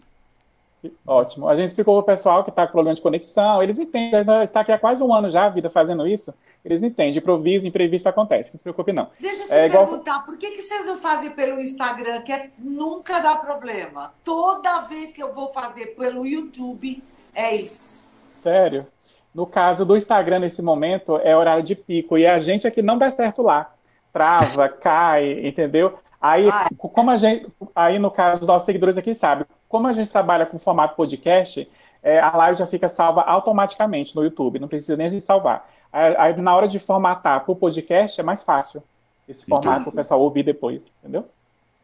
[1.06, 1.48] Ótimo.
[1.48, 4.40] A gente explicou para o pessoal que está com problema de conexão, eles entendem, a
[4.40, 7.66] gente está aqui há quase um ano já, a vida fazendo isso, eles entendem, improviso,
[7.66, 9.08] imprevisto acontece, não se preocupe não.
[9.20, 10.24] Deixa eu te é perguntar, igual...
[10.24, 14.12] por que, que vocês não fazem pelo Instagram, que é, nunca dá problema?
[14.24, 17.02] Toda vez que eu vou fazer pelo YouTube,
[17.34, 18.04] é isso.
[18.42, 18.86] Sério?
[19.32, 22.98] No caso do Instagram, nesse momento, é horário de pico, e a gente aqui não
[22.98, 23.72] dá certo lá.
[24.12, 25.92] Trava, cai, entendeu?
[26.20, 30.10] Aí, como a gente, aí no caso, os nossos seguidores aqui sabem, como a gente
[30.10, 31.66] trabalha com formato podcast,
[32.02, 35.66] é, a live já fica salva automaticamente no YouTube, não precisa nem de salvar.
[35.90, 38.82] Aí, na hora de formatar para o podcast é mais fácil
[39.26, 41.26] esse formato para o pessoal ouvir depois, entendeu?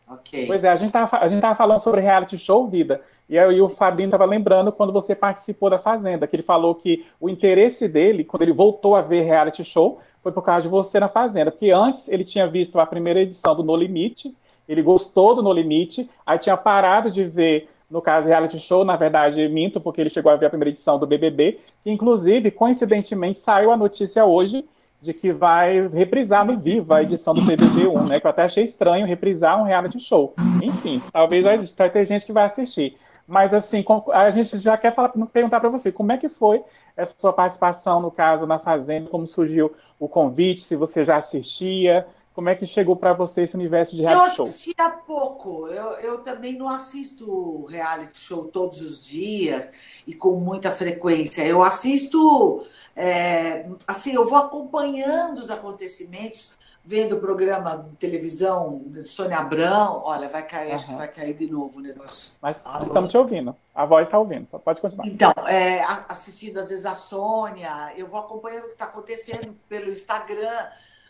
[0.07, 0.47] Ok.
[0.47, 3.01] Pois é, a gente estava a gente tava falando sobre reality show vida.
[3.27, 7.07] E aí o Fabinho estava lembrando quando você participou da Fazenda, que ele falou que
[7.19, 11.01] o interesse dele, quando ele voltou a ver reality show, foi por causa de você
[11.01, 11.51] na Fazenda.
[11.51, 14.35] Porque antes ele tinha visto a primeira edição do No Limite,
[14.69, 18.97] ele gostou do No Limite, aí tinha parado de ver, no caso, reality show, na
[18.97, 23.39] verdade, minto, porque ele chegou a ver a primeira edição do BBB, que inclusive, coincidentemente,
[23.39, 24.65] saiu a notícia hoje
[25.01, 28.21] de que vai reprisar no Viva a edição do BBB 1, né?
[28.21, 30.35] Que eu até achei estranho reprisar um reality show.
[30.63, 32.97] Enfim, talvez vai ter gente que vai assistir.
[33.27, 36.63] Mas assim, a gente já quer falar, perguntar para você, como é que foi
[36.97, 42.07] essa sua participação, no caso, na Fazenda, como surgiu o convite, se você já assistia,
[42.39, 44.47] como é que chegou para você esse universo de reality show?
[44.47, 45.67] Eu assistia pouco.
[45.67, 49.69] Eu, eu também não assisto reality show todos os dias
[50.07, 51.45] e com muita frequência.
[51.45, 56.53] Eu assisto, é, assim, eu vou acompanhando os acontecimentos
[56.85, 60.75] vendo o programa de televisão de Sônia Abrão, olha, vai cair, uhum.
[60.77, 62.35] acho que vai cair de novo o negócio.
[62.41, 62.87] Mas Alô.
[62.87, 63.55] estamos te ouvindo.
[63.75, 64.47] A voz está ouvindo.
[64.47, 65.09] Pode continuar.
[65.09, 69.91] Então, é, assistindo às vezes a Sônia, eu vou acompanhando o que está acontecendo pelo
[69.91, 70.69] Instagram,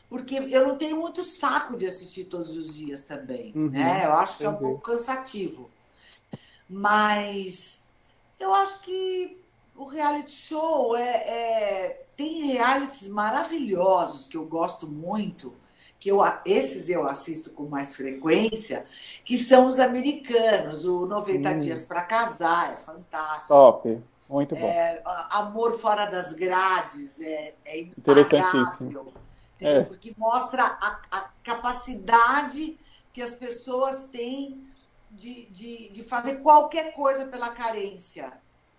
[0.09, 3.53] porque eu não tenho muito saco de assistir todos os dias também.
[3.55, 3.71] Uhum.
[3.71, 4.05] Né?
[4.05, 4.63] Eu acho que Entendi.
[4.63, 5.71] é um pouco cansativo.
[6.69, 7.83] Mas
[8.39, 9.39] eu acho que
[9.77, 15.55] o reality show é, é, tem realities maravilhosos que eu gosto muito
[16.01, 18.87] que eu, esses eu assisto com mais frequência,
[19.25, 21.59] que são os americanos, o 90 hum.
[21.59, 23.49] Dias para Casar, é fantástico.
[23.49, 24.67] Top, muito bom.
[24.67, 29.13] É, Amor Fora das Grades, é, é impagável,
[29.61, 29.83] é.
[29.83, 32.79] porque mostra a, a, capacidade
[33.13, 34.67] que as pessoas têm
[35.11, 38.33] de, de, de fazer qualquer coisa pela carência.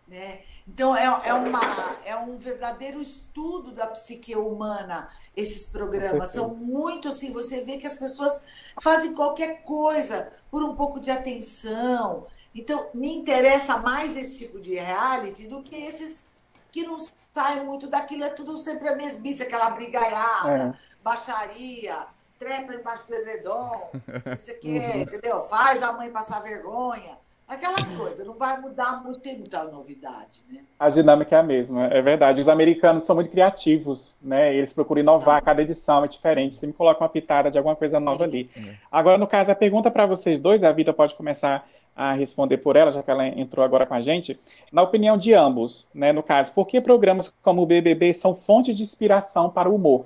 [0.07, 0.41] Né?
[0.67, 1.61] Então, é, é, uma,
[2.05, 6.29] é um verdadeiro estudo da psique humana esses programas.
[6.29, 8.43] São muito assim, você vê que as pessoas
[8.81, 12.27] fazem qualquer coisa por um pouco de atenção.
[12.53, 16.28] Então, me interessa mais esse tipo de reality do que esses
[16.71, 16.97] que não
[17.33, 20.73] saem muito daquilo, é tudo sempre a mesmice, aquela brigaiada, é.
[21.03, 22.05] baixaria,
[22.37, 23.89] trepa embaixo do edredom,
[24.35, 25.01] isso aqui, uhum.
[25.01, 25.37] entendeu?
[25.43, 27.17] Faz a mãe passar vergonha.
[27.49, 30.61] Aquelas coisas, não vai mudar muito, tem muita novidade, né?
[30.77, 32.39] A dinâmica é a mesma, é verdade.
[32.39, 34.53] Os americanos são muito criativos, né?
[34.53, 38.23] Eles procuram inovar, cada edição é diferente, sempre coloca uma pitada de alguma coisa nova
[38.23, 38.51] ali.
[38.91, 42.75] Agora, no caso, a pergunta para vocês dois, a Vitor pode começar a responder por
[42.75, 44.39] ela, já que ela entrou agora com a gente.
[44.71, 48.73] Na opinião de ambos, né, no caso, por que programas como o BBB são fonte
[48.73, 50.05] de inspiração para o humor?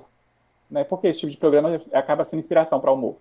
[0.70, 0.84] Né?
[0.84, 3.18] Por que esse tipo de programa acaba sendo inspiração para o humor?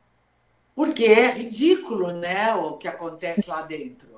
[0.74, 4.08] Porque é ridículo, né, o que acontece lá dentro.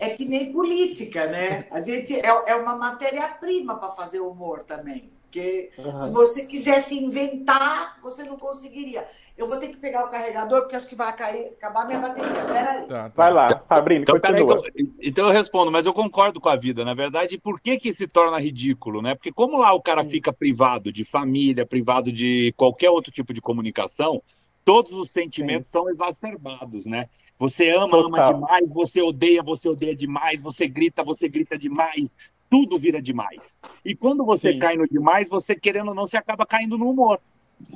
[0.00, 1.66] É que nem política, né?
[1.70, 5.10] A gente é, é uma matéria-prima para fazer humor também.
[5.30, 6.00] Porque uhum.
[6.00, 9.06] se você quisesse inventar, você não conseguiria.
[9.38, 12.44] Eu vou ter que pegar o carregador, porque acho que vai cair, acabar minha bateria.
[12.44, 12.86] Peraí.
[12.86, 13.12] Tá, tá.
[13.14, 14.62] Vai lá, Fabrício, então, continua.
[14.74, 16.84] Então, então eu respondo, mas eu concordo com a vida.
[16.84, 19.00] Na verdade, por que, que se torna ridículo?
[19.00, 19.14] Né?
[19.14, 23.40] Porque como lá o cara fica privado de família, privado de qualquer outro tipo de
[23.40, 24.20] comunicação,
[24.64, 25.72] todos os sentimentos Sim.
[25.72, 27.08] são exacerbados, né?
[27.38, 28.06] Você ama, Total.
[28.06, 32.16] ama demais, você odeia, você odeia demais, você grita, você grita demais,
[32.50, 33.56] tudo vira demais.
[33.84, 34.58] E quando você Sim.
[34.58, 37.20] cai no demais, você querendo ou não, você acaba caindo no humor.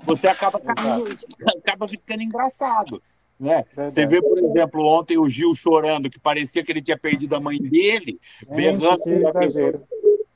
[0.05, 1.07] Você acaba caindo,
[1.59, 3.01] acaba ficando engraçado.
[3.39, 3.65] Né?
[3.77, 7.41] Você vê, por exemplo, ontem o Gil chorando, que parecia que ele tinha perdido a
[7.41, 8.89] mãe dele, é, berrando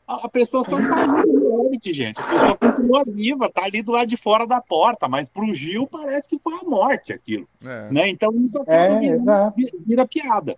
[0.09, 2.18] a pessoa só está noite, gente.
[2.18, 5.87] A pessoa continua viva, tá ali do lado de fora da porta, mas pro Gil
[5.87, 7.46] parece que foi a morte aquilo.
[7.62, 7.92] É.
[7.92, 8.09] Né?
[8.09, 9.53] Então isso é, vira,
[9.87, 10.57] vira piada.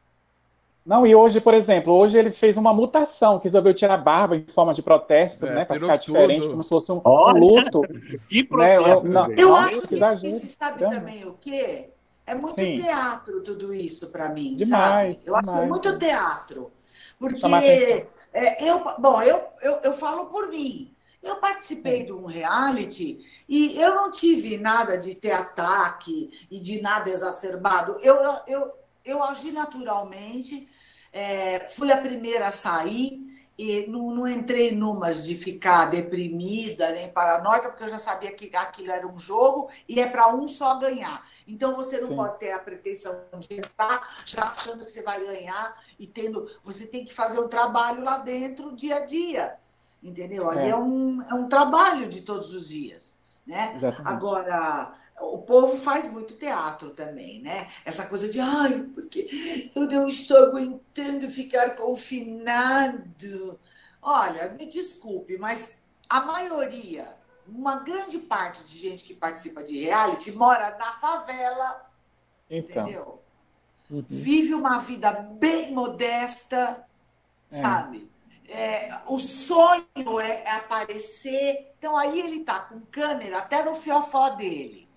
[0.84, 4.36] Não, e hoje, por exemplo, hoje ele fez uma mutação, que resolveu tirar a barba
[4.36, 5.64] em forma de protesto, é, né?
[5.64, 6.14] Pra ficar tudo.
[6.14, 7.82] diferente, como se fosse um, um luto.
[8.28, 9.06] que protesto.
[9.06, 9.34] Né?
[9.36, 11.90] Eu, eu acho que você sabe também o quê?
[12.26, 12.76] É muito Sim.
[12.76, 15.30] teatro tudo isso para mim, demais, sabe?
[15.30, 16.70] Eu demais, acho muito teatro.
[17.18, 20.94] Porque é, eu, bom, eu, eu, eu falo por mim.
[21.22, 26.80] Eu participei de um reality e eu não tive nada de ter ataque e de
[26.80, 27.98] nada exacerbado.
[28.00, 28.14] Eu,
[28.46, 28.72] eu,
[29.04, 30.68] eu, agi naturalmente,
[31.12, 37.12] é, fui a primeira a sair e não, não entrei numas de ficar deprimida nem
[37.12, 40.78] paranoica, porque eu já sabia que aquilo era um jogo e é para um só
[40.78, 41.28] ganhar.
[41.46, 42.16] Então você não Sim.
[42.16, 46.50] pode ter a pretensão de entrar já achando que você vai ganhar e tendo.
[46.64, 49.58] Você tem que fazer um trabalho lá dentro dia a dia.
[50.02, 50.48] Entendeu?
[50.48, 53.18] Ali é, é um, é um trabalho de todos os dias.
[53.46, 53.78] Né?
[54.04, 57.68] Agora, o povo faz muito teatro também, né?
[57.84, 63.60] Essa coisa de, ai, porque eu não estou aguentando ficar confinado.
[64.02, 65.76] Olha, me desculpe, mas
[66.08, 67.06] a maioria,
[67.46, 71.90] uma grande parte de gente que participa de reality mora na favela,
[72.48, 72.82] então.
[72.82, 73.22] entendeu?
[73.90, 74.04] Uhum.
[74.08, 76.86] Vive uma vida bem modesta,
[77.50, 77.60] é.
[77.60, 78.10] sabe?
[78.48, 81.72] É, o sonho é aparecer.
[81.78, 84.89] Então aí ele tá com câmera até no fiofó dele.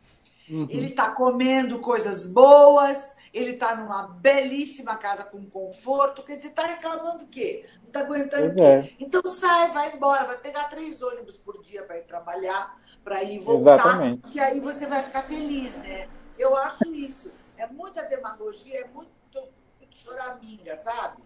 [0.49, 0.67] Uhum.
[0.69, 6.23] Ele está comendo coisas boas, ele está numa belíssima casa com conforto.
[6.23, 7.65] Quer dizer, está reclamando o quê?
[7.81, 8.61] Não está aguentando o quê?
[8.61, 8.89] É.
[8.99, 13.39] Então sai, vai embora, vai pegar três ônibus por dia para ir trabalhar, para ir
[13.39, 13.75] voltar.
[13.75, 14.29] Exatamente.
[14.29, 16.07] Que aí você vai ficar feliz, né?
[16.37, 17.31] Eu acho isso.
[17.57, 19.11] É muita demagogia, é muito,
[19.79, 21.23] muito choraminga, sabe?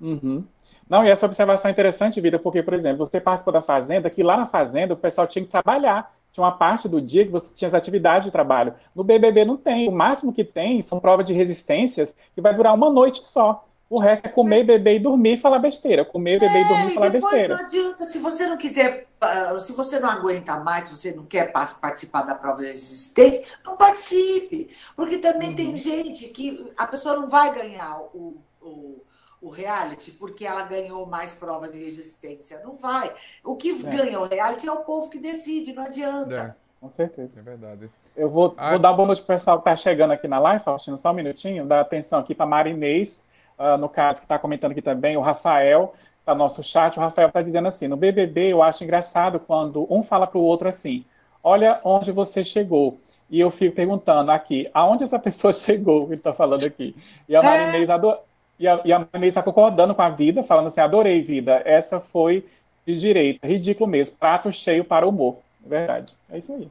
[0.00, 0.46] Uhum.
[0.88, 4.22] Não, e essa observação é interessante, Vida, porque, por exemplo, você participou da Fazenda, que
[4.22, 6.12] lá na Fazenda o pessoal tinha que trabalhar.
[6.32, 8.74] Tinha uma parte do dia que você tinha as atividades de trabalho.
[8.94, 9.88] No BBB não tem.
[9.88, 13.66] O máximo que tem são provas de resistências que vai durar uma noite só.
[13.90, 16.04] O resto é comer, beber e dormir e falar besteira.
[16.04, 17.56] Comer, beber e dormir e falar depois besteira.
[17.56, 21.24] Não adianta, se você não quiser, ah, se você não aguenta mais, se você não
[21.24, 24.70] quer participar da prova de resistência, não participe.
[24.94, 25.56] Porque também uhum.
[25.56, 29.02] tem gente que a pessoa não vai ganhar o, o
[29.40, 32.60] o reality porque ela ganhou mais provas de resistência.
[32.62, 33.12] Não vai.
[33.42, 33.90] O que é.
[33.90, 36.56] ganha o reality é o povo que decide, não adianta.
[36.56, 36.70] É.
[36.80, 37.38] Com certeza.
[37.38, 37.90] É verdade.
[38.16, 40.64] Eu vou, ah, vou dar boa noite pro pessoal que está chegando aqui na live,
[40.64, 43.24] Faustino, só um minutinho, dar atenção aqui para Marinês,
[43.58, 47.00] uh, no caso, que está comentando aqui também, o Rafael, tá no nosso chat, o
[47.00, 50.68] Rafael está dizendo assim, no BBB eu acho engraçado quando um fala para o outro
[50.68, 51.04] assim,
[51.44, 52.98] olha onde você chegou.
[53.28, 56.06] E eu fico perguntando aqui, aonde essa pessoa chegou?
[56.06, 56.96] Ele está falando aqui.
[57.28, 57.92] E a Marinês é.
[57.92, 58.20] adora
[58.60, 62.46] e a, e a está concordando com a vida, falando assim: adorei vida, essa foi
[62.86, 65.38] de direito, ridículo mesmo, prato cheio para o humor.
[65.64, 66.14] É verdade.
[66.30, 66.70] É isso aí.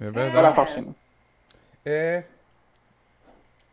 [0.00, 0.94] É verdade.
[1.84, 2.24] É.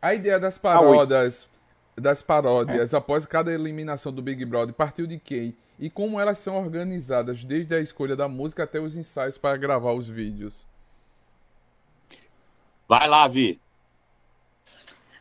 [0.00, 1.48] A ideia das paródias,
[1.96, 2.96] das paródias é.
[2.96, 5.56] após cada eliminação do Big Brother partiu de quem?
[5.78, 9.92] E como elas são organizadas, desde a escolha da música até os ensaios para gravar
[9.92, 10.66] os vídeos?
[12.86, 13.60] Vai lá, Vi.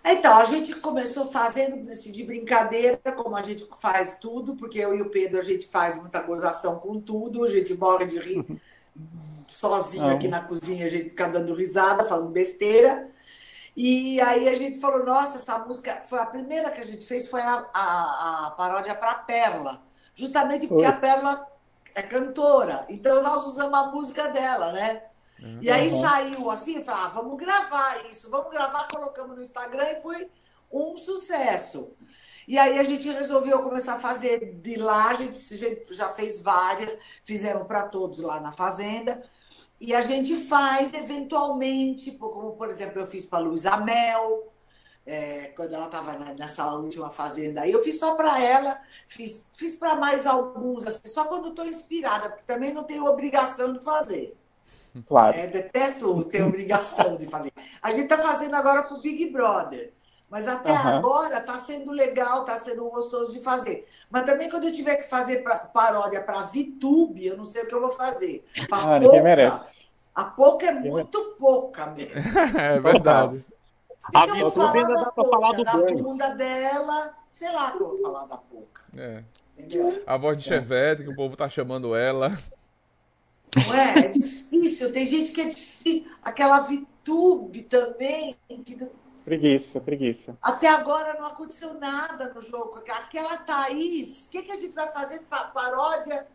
[0.10, 4.96] Então, a gente começou fazendo assim, de brincadeira, como a gente faz tudo, porque eu
[4.96, 8.46] e o Pedro a gente faz muita gozação com tudo, a gente morre de rir
[9.48, 13.10] sozinho aqui na cozinha, a gente fica dando risada, falando besteira.
[13.76, 17.28] E aí a gente falou, nossa, essa música foi a primeira que a gente fez,
[17.28, 19.84] foi a, a, a paródia para Perla,
[20.16, 20.90] justamente porque Oi.
[20.90, 21.48] a Perla
[21.94, 25.04] é cantora, então nós usamos a música dela, né?
[25.42, 25.60] Uhum.
[25.62, 30.02] E aí saiu assim, falei, ah, vamos gravar isso, vamos gravar, colocamos no Instagram e
[30.02, 30.30] foi
[30.72, 31.96] um sucesso.
[32.48, 36.10] E aí a gente resolveu começar a fazer de lá, a gente, a gente já
[36.10, 39.22] fez várias, fizemos para todos lá na fazenda.
[39.80, 44.52] E a gente faz eventualmente, como por exemplo, eu fiz para Luísa Mel,
[45.06, 49.76] é, quando ela estava nessa última fazenda aí, eu fiz só para ela, fiz, fiz
[49.76, 54.38] para mais alguns, assim, só quando estou inspirada, porque também não tenho obrigação de fazer.
[55.04, 55.38] Claro.
[55.38, 57.52] É, detesto ter obrigação de fazer.
[57.82, 59.94] A gente está fazendo agora para o Big Brother.
[60.30, 60.78] Mas até uhum.
[60.78, 63.88] agora está sendo legal, está sendo gostoso de fazer.
[64.10, 67.68] Mas também quando eu tiver que fazer pra, paródia para VTube, eu não sei o
[67.68, 68.46] que eu vou fazer.
[68.68, 69.88] Pra ah, pouca, merece.
[70.14, 72.14] A pouca é muito pouca mesmo.
[72.60, 73.42] é verdade.
[74.14, 78.02] A VTube ainda dá para falar do da bunda dela, sei lá que eu vou
[78.02, 78.82] falar da pouca.
[78.98, 79.24] É.
[79.58, 80.04] Entendeu?
[80.06, 82.38] A voz de Chevette, que o povo tá chamando ela.
[83.56, 84.00] Não é?
[84.00, 84.92] É difícil.
[84.92, 86.06] Tem gente que é difícil.
[86.24, 88.36] Aquela VTube também.
[88.48, 88.78] Que...
[89.24, 90.38] Preguiça, preguiça.
[90.42, 92.82] Até agora não aconteceu nada no jogo.
[92.90, 95.22] Aquela Thaís, o que, que a gente vai fazer?
[95.54, 96.26] Paródia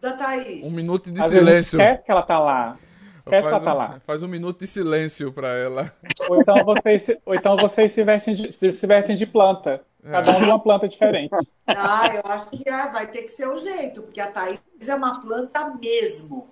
[0.00, 0.64] da Thaís.
[0.64, 1.80] Um minuto de Às silêncio.
[1.80, 2.78] Esquece que ela tá lá.
[3.18, 4.00] Esquece que ela tá lá.
[4.06, 5.92] Faz um minuto de silêncio para ela.
[6.28, 9.82] Ou então vocês, ou então vocês se, vestem de, se vestem de planta.
[10.02, 11.30] Cada um de uma planta diferente.
[11.64, 14.94] Ah, eu acho que ah, vai ter que ser o jeito, porque a Thaís é
[14.94, 16.48] uma planta mesmo.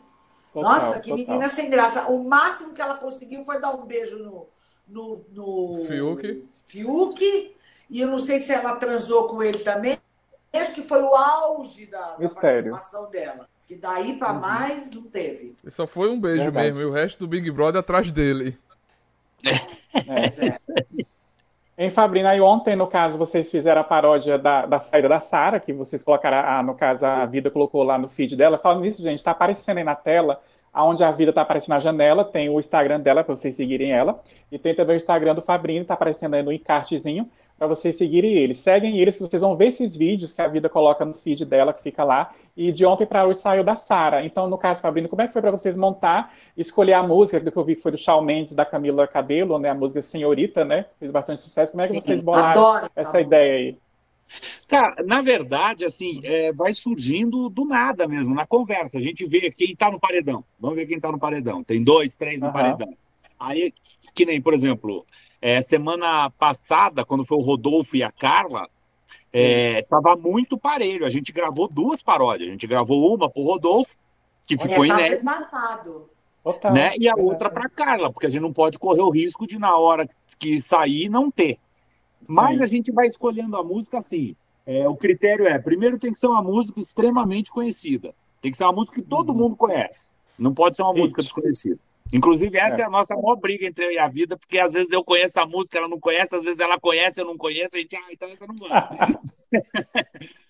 [0.52, 1.16] Total, Nossa, que total.
[1.16, 2.06] menina sem graça.
[2.06, 4.48] O máximo que ela conseguiu foi dar um beijo no,
[4.88, 6.48] no, no Fiuk.
[6.66, 7.56] Fiuk.
[7.90, 9.98] E eu não sei se ela transou com ele também.
[10.52, 13.48] Acho que foi o auge da, da participação dela.
[13.66, 14.40] Que daí para uhum.
[14.40, 15.56] mais não teve.
[15.64, 16.68] E só foi um beijo Verdade.
[16.68, 18.58] mesmo, e o resto do Big Brother atrás dele.
[19.44, 20.26] É.
[20.26, 21.04] é.
[21.82, 25.58] Em Fabrina, aí ontem, no caso, vocês fizeram a paródia da, da saída da Sara,
[25.58, 28.58] que vocês colocaram, ah, no caso, a Vida colocou lá no feed dela.
[28.58, 30.42] Falando nisso, gente, está aparecendo aí na tela
[30.74, 34.20] onde a vida está aparecendo na janela, tem o Instagram dela para vocês seguirem ela,
[34.52, 37.28] e tem também o Instagram do Fabrini, está aparecendo aí no encartezinho,
[37.60, 38.54] para vocês seguirem ele.
[38.54, 41.82] Seguem ele, vocês vão ver esses vídeos que a vida coloca no feed dela, que
[41.82, 42.32] fica lá.
[42.56, 44.24] E de ontem para hoje saiu da Sara.
[44.24, 47.54] Então, no caso, Fabrini, como é que foi para vocês montar, escolher a música, que
[47.54, 49.68] eu vi que foi do Shawn Mendes, da Camila Cabelo, né?
[49.68, 50.86] A música Senhorita, né?
[50.98, 51.72] Fez bastante sucesso.
[51.72, 53.78] Como é que Sim, vocês bolaram adoro, essa ideia aí?
[54.66, 58.96] Cara, na verdade, assim, é, vai surgindo do nada mesmo, na conversa.
[58.96, 60.42] A gente vê quem tá no paredão.
[60.58, 61.62] Vamos ver quem tá no paredão.
[61.62, 62.52] Tem dois, três no uhum.
[62.54, 62.96] paredão.
[63.38, 63.74] Aí,
[64.14, 65.04] que nem, por exemplo,
[65.40, 68.68] é, semana passada, quando foi o Rodolfo e a Carla,
[69.32, 71.06] é, tava muito parelho.
[71.06, 72.48] A gente gravou duas paródias.
[72.48, 73.96] A gente gravou uma pro Rodolfo,
[74.46, 75.24] que Olha, ficou inédito.
[76.72, 76.94] Né?
[76.98, 79.76] E a outra para Carla, porque a gente não pode correr o risco de na
[79.76, 81.58] hora que sair não ter.
[82.26, 82.64] Mas Sim.
[82.64, 84.34] a gente vai escolhendo a música assim.
[84.66, 88.14] É, o critério é, primeiro tem que ser uma música extremamente conhecida.
[88.40, 89.38] Tem que ser uma música que todo uhum.
[89.38, 90.06] mundo conhece.
[90.38, 91.02] Não pode ser uma Isso.
[91.02, 91.78] música desconhecida.
[92.12, 92.80] Inclusive, essa é.
[92.80, 92.84] é.
[92.84, 95.46] a nossa maior briga entre eu e a vida, porque às vezes eu conheço a
[95.46, 98.28] música, ela não conhece, às vezes ela conhece, eu não conheço, a gente, ah, então
[98.28, 98.68] essa não vai.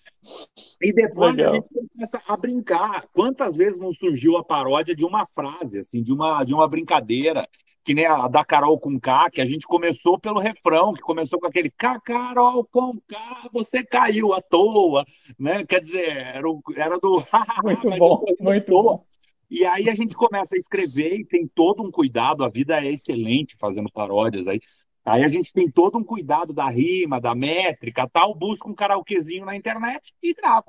[0.81, 1.51] e depois Legal.
[1.51, 3.05] a gente começa a brincar.
[3.13, 7.47] Quantas vezes não surgiu a paródia de uma frase, assim, de uma, de uma brincadeira,
[7.83, 11.39] que nem a da Carol com K, que a gente começou pelo refrão, que começou
[11.39, 15.05] com aquele K, Carol com K, você caiu à toa,
[15.37, 15.65] né?
[15.65, 17.23] Quer dizer, era, era do.
[17.63, 19.05] muito bom, muito bom.
[19.51, 22.89] E aí a gente começa a escrever e tem todo um cuidado, a vida é
[22.89, 24.61] excelente fazendo paródias aí.
[25.05, 29.45] Aí a gente tem todo um cuidado da rima, da métrica, tal, busca um karaokezinho
[29.45, 30.67] na internet e grava.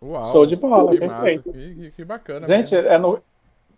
[0.00, 1.52] Uau, Show de bola, que perfeito.
[1.52, 2.46] Que, que, bacana.
[2.46, 3.20] Gente, é no...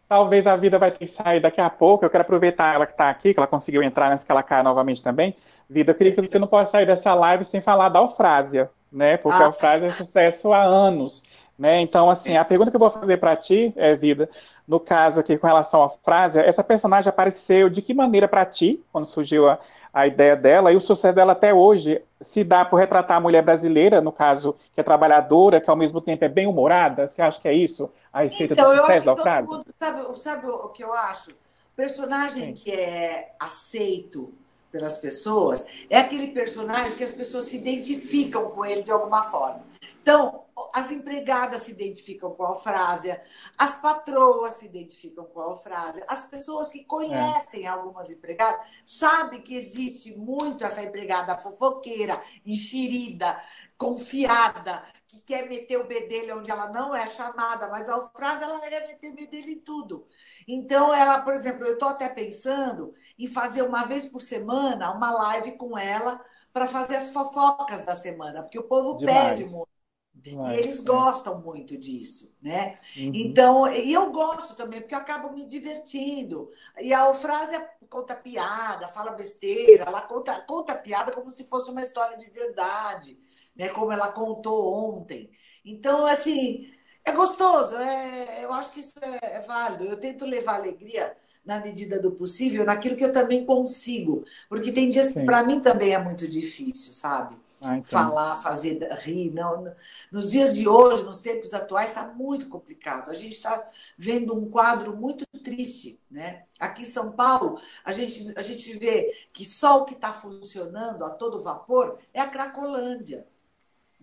[0.07, 2.05] talvez a vida vai ter que sair daqui a pouco.
[2.05, 4.63] Eu quero aproveitar ela que está aqui, que ela conseguiu entrar antes que ela caia
[4.63, 5.35] novamente também.
[5.71, 9.17] Vida, eu queria que você não possa sair dessa live sem falar da Eufrásia, né?
[9.17, 9.47] Porque ah.
[9.47, 11.23] a Eufrásia é sucesso há anos.
[11.59, 11.81] Né?
[11.81, 14.29] Então, assim, a pergunta que eu vou fazer para ti, é, Vida,
[14.67, 18.83] no caso aqui com relação à frase, essa personagem apareceu de que maneira para ti,
[18.93, 19.59] quando surgiu a,
[19.93, 23.43] a ideia dela, e o sucesso dela até hoje se dá por retratar a mulher
[23.43, 27.07] brasileira, no caso, que é trabalhadora, que ao mesmo tempo é bem humorada?
[27.07, 29.49] Você acha que é isso a receita então, do sucesso da frase?
[29.49, 31.31] Mundo, sabe, sabe, o que eu acho?
[31.77, 32.65] Personagem Sim.
[32.65, 34.33] que é aceito
[34.75, 39.65] pelas pessoas é aquele personagem que as pessoas se identificam com ele de alguma forma.
[40.03, 43.23] Então, as empregadas se identificam com a Eufrásia,
[43.57, 47.69] as patroas se identificam com a Eufrásia, as pessoas que conhecem é.
[47.69, 53.41] algumas empregadas sabem que existe muito essa empregada fofoqueira, enxerida,
[53.79, 54.83] confiada,
[55.15, 58.87] que quer meter o bedelho onde ela não é chamada, mas a Eufrásia ela quer
[58.87, 60.07] meter o bedelho em tudo.
[60.47, 65.11] Então, ela, por exemplo, eu estou até pensando em fazer uma vez por semana uma
[65.11, 66.21] live com ela
[66.53, 69.31] para fazer as fofocas da semana, porque o povo Demais.
[69.31, 69.75] pede muito.
[70.17, 70.85] Demais, e eles é.
[70.85, 72.79] gostam muito disso, né?
[72.97, 73.11] Uhum.
[73.13, 76.51] Então, e eu gosto também, porque eu acabo me divertindo.
[76.81, 81.83] E a Eufrásia conta piada, fala besteira, ela conta, conta piada como se fosse uma
[81.83, 83.19] história de verdade,
[83.57, 83.69] né?
[83.69, 85.31] Como ela contou ontem.
[85.65, 86.71] Então, assim,
[87.05, 89.85] é gostoso, é, eu acho que isso é, é válido.
[89.85, 94.89] Eu tento levar alegria na medida do possível naquilo que eu também consigo, porque tem
[94.89, 95.21] dias Sim.
[95.21, 97.37] que para mim também é muito difícil, sabe?
[97.61, 97.85] Ah, então.
[97.85, 99.31] Falar, fazer rir.
[99.31, 99.75] Não,
[100.13, 103.11] nos dias de hoje, nos tempos atuais, está muito complicado.
[103.11, 105.99] A gente está vendo um quadro muito triste.
[106.11, 106.45] Né?
[106.61, 111.05] Aqui em São Paulo, a gente, a gente vê que só o que está funcionando
[111.05, 113.27] a todo vapor é a Cracolândia.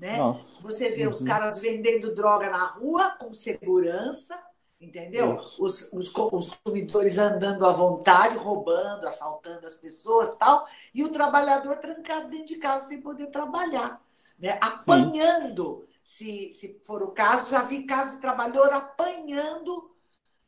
[0.02, 0.18] Né?
[0.62, 1.12] Você vê uhum.
[1.12, 4.36] os caras vendendo droga na rua com segurança,
[4.80, 5.36] entendeu?
[5.36, 11.78] Os, os, os, consumidores andando à vontade, roubando, assaltando as pessoas tal, e o trabalhador
[11.78, 14.04] trancado dentro de casa sem poder trabalhar,
[14.40, 14.58] né?
[14.60, 19.92] apanhando, se, se for o caso, já vi casos de trabalhador apanhando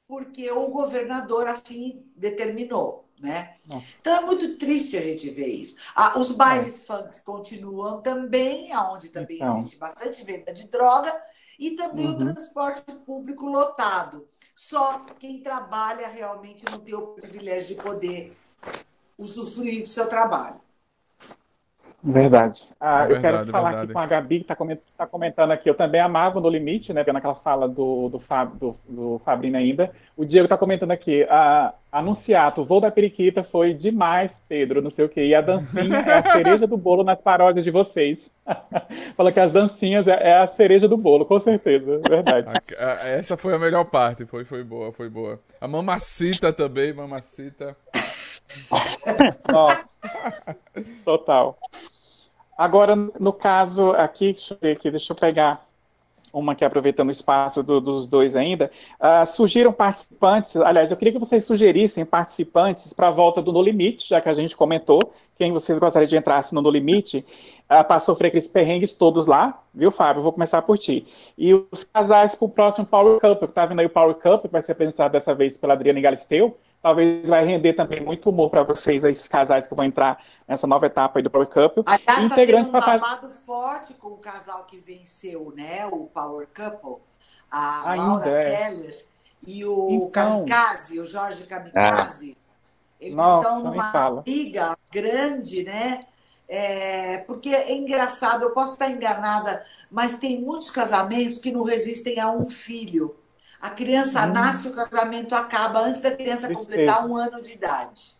[0.08, 3.03] porque o governador assim determinou.
[3.24, 3.56] Né?
[4.02, 5.78] Então é muito triste a gente ver isso.
[5.96, 6.86] Ah, os bailes é.
[6.86, 9.60] funk continuam também, aonde também então.
[9.60, 11.24] existe bastante venda de droga,
[11.58, 12.16] e também uhum.
[12.16, 14.28] o transporte público lotado.
[14.54, 18.36] Só quem trabalha realmente não tem o privilégio de poder
[19.18, 20.60] usufruir do seu trabalho.
[22.04, 22.62] Verdade.
[22.82, 23.86] Ah, é verdade, eu quero falar verdade.
[23.86, 24.56] aqui com a Gabi, que está
[24.98, 25.70] tá comentando aqui.
[25.70, 27.02] Eu também amava No Limite, né?
[27.02, 29.22] Vendo aquela fala do, do, Fab, do, do
[29.56, 29.90] ainda.
[30.18, 31.24] O Diego está comentando aqui.
[31.30, 35.28] A, anunciato, o voo da periquita foi demais, Pedro, não sei o quê.
[35.28, 38.20] E a dancinha é a cereja do bolo nas paródias de vocês.
[39.16, 42.02] Fala que as dancinhas é, é, a cereja do bolo, com certeza.
[42.06, 42.52] Verdade.
[42.78, 44.26] A, a, essa foi a melhor parte.
[44.26, 45.40] Foi, foi boa, foi boa.
[45.62, 47.78] A mamacita também, mamacita.
[49.50, 50.10] Nossa.
[51.06, 51.58] Total.
[52.64, 55.68] Agora, no caso aqui, deixa eu ver aqui, deixa eu pegar
[56.34, 61.12] uma que aproveitando o espaço do, dos dois ainda, uh, surgiram participantes, aliás, eu queria
[61.12, 65.00] que vocês sugerissem participantes para a volta do No Limite, já que a gente comentou,
[65.36, 67.26] quem vocês gostariam de entrar no No Limite,
[67.70, 70.20] uh, para sofrer aqueles perrengues todos lá, viu, Fábio?
[70.20, 71.06] Eu vou começar por ti.
[71.38, 74.44] E os casais para o próximo Power Cup, que está vendo aí o Power Cup,
[74.44, 78.50] que vai ser apresentado dessa vez pela Adriana Galisteu, talvez vai render também muito humor
[78.50, 81.88] para vocês, esses casais que vão entrar nessa nova etapa aí do Power Cup.
[81.88, 86.46] Aliás, Integrantes tá tendo um babado forte com o casal que venceu, né, o Power
[86.54, 87.02] Couple,
[87.50, 88.58] a Ainda Laura é.
[88.58, 89.06] Keller
[89.48, 90.46] e o então...
[90.46, 92.38] Kamikaze, o Jorge Kamikaze.
[93.00, 93.06] É.
[93.06, 96.02] Eles Nossa, estão numa briga grande, né?
[96.48, 102.20] É, porque é engraçado, eu posso estar enganada, mas tem muitos casamentos que não resistem
[102.20, 103.16] a um filho.
[103.64, 104.34] A criança hum.
[104.34, 106.70] nasce, o casamento acaba antes da criança Tristeza.
[106.70, 108.14] completar um ano de idade.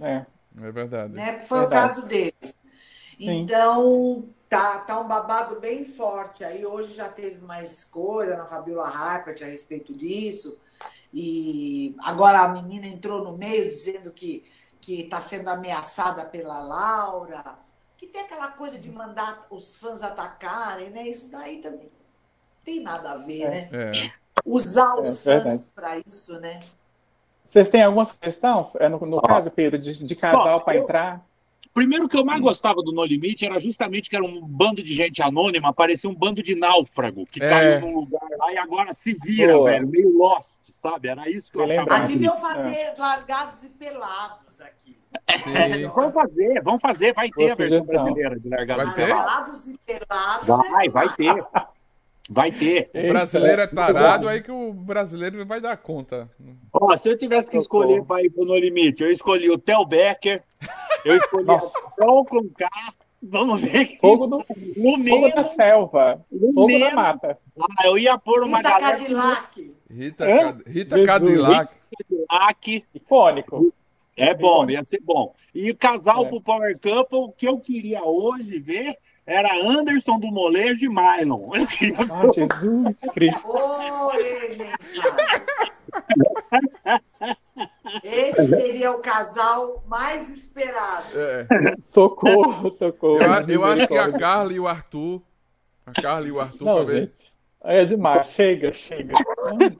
[0.00, 0.26] É,
[0.60, 1.12] é verdade.
[1.12, 1.40] Né?
[1.42, 1.64] Foi verdade.
[1.64, 2.56] o caso deles.
[3.16, 3.42] Sim.
[3.42, 6.42] Então, tá, tá um babado bem forte.
[6.42, 10.60] Aí hoje já teve mais coisa na Fabiola Harpert a respeito disso.
[11.14, 14.44] E agora a menina entrou no meio dizendo que
[14.80, 17.58] que está sendo ameaçada pela Laura,
[17.98, 21.06] que tem aquela coisa de mandar os fãs atacarem, né?
[21.06, 21.92] Isso daí também
[22.64, 23.50] tem nada a ver, é.
[23.50, 23.68] né?
[23.72, 26.60] É usar os é, fãs para isso, né?
[27.48, 31.24] Vocês têm alguma sugestão, é, no, no caso, Pedro, de, de casal para entrar?
[31.72, 34.92] Primeiro que eu mais gostava do No Limite era justamente que era um bando de
[34.92, 37.48] gente anônima, parecia um bando de náufrago que é.
[37.48, 39.70] caiu num lugar lá e agora se vira, Boa.
[39.70, 41.08] velho, meio lost, sabe?
[41.08, 41.94] Era isso que eu, eu achava.
[41.94, 42.94] Ah, deviam fazer é.
[42.98, 44.98] largados e pelados aqui.
[45.46, 49.26] É, vamos fazer, vamos fazer, vai ter a versão brasileira de largados vai e pelados.
[49.26, 50.70] Largados e pelados.
[50.70, 51.34] Vai, vai ter.
[52.32, 52.88] Vai ter.
[52.94, 56.30] O brasileiro é tarado, aí que o brasileiro vai dar conta.
[56.72, 59.84] Ó, se eu tivesse que escolher para ir pro No Limite, eu escolhi o Tel
[59.84, 60.40] Becker,
[61.04, 62.70] eu escolhi o com K.
[63.20, 63.98] Vamos ver.
[64.00, 64.44] Fogo, no, no
[65.08, 66.24] fogo na selva.
[66.54, 67.38] fogo menos, na mata.
[67.60, 68.98] Ah, eu ia pôr uma Rita galera.
[68.98, 69.74] Cadillac.
[69.90, 70.24] Rita,
[70.66, 71.74] Rita Cadillac.
[71.98, 72.84] Cadillac.
[72.94, 73.74] Icônico.
[74.16, 75.34] É bom, ia ser bom.
[75.52, 76.28] E o casal é.
[76.28, 78.96] pro Power Couple, que eu queria hoje ver
[79.26, 81.50] era Anderson do Molejo e Mylon.
[82.10, 83.48] Ah, Jesus Cristo.
[88.02, 91.08] Esse seria o casal mais esperado.
[91.14, 91.46] É.
[91.92, 93.22] Socorro, socorro.
[93.22, 95.22] Eu, eu acho que a Carla e o Arthur.
[95.86, 97.32] A Carla e o Arthur Não, gente.
[97.62, 99.12] É demais, chega, chega.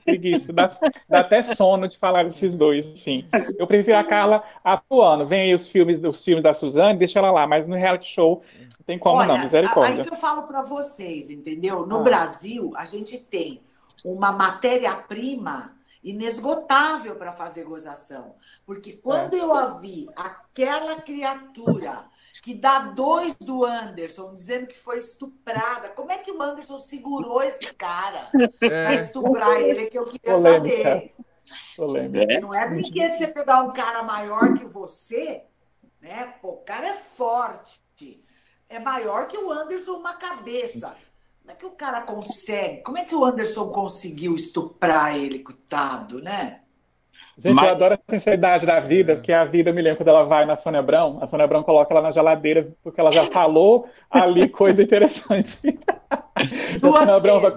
[0.05, 0.71] Preguiça, dá,
[1.09, 3.27] dá, até sono de falar desses dois, enfim.
[3.59, 5.27] Eu prefiro a Carla atuando.
[5.27, 8.43] Vem aí os filmes, os filmes da Suzane, deixa ela lá, mas no reality show
[8.59, 10.03] não tem como Olha, não, misericórdia.
[10.03, 11.87] Aí que eu falo para vocês, entendeu?
[11.87, 12.03] No ah.
[12.03, 13.63] Brasil, a gente tem
[14.05, 15.75] uma matéria-prima
[16.05, 18.35] inesgotável para fazer gozação.
[18.67, 19.41] Porque quando é.
[19.41, 22.05] eu a vi aquela criatura
[22.43, 25.91] que dá dois do Anderson, dizendo que foi estuprada.
[25.91, 28.69] Como é que o Anderson segurou esse cara é.
[28.69, 29.87] para estuprar ele?
[29.87, 30.77] Que eu queria Polêmica.
[30.77, 31.15] saber.
[31.77, 32.41] Polêmica.
[32.41, 35.45] Não é brinquedo você pegar um cara maior que você,
[36.01, 36.35] né?
[36.41, 38.23] Pô, o cara é forte.
[38.69, 40.97] É maior que o Anderson uma cabeça.
[41.41, 42.83] Como é que o cara consegue?
[42.83, 46.63] Como é que o Anderson conseguiu estuprar ele, coitado, né?
[47.39, 47.69] Gente, Mas...
[47.69, 50.57] eu adoro a sinceridade da vida, porque a vida, me lembro quando ela vai na
[50.57, 54.83] Sônia Abrão, a Sônia Abrão coloca ela na geladeira, porque ela já falou ali coisa
[54.83, 55.79] interessante.
[56.81, 57.53] Duas a Sônia Abrão vai,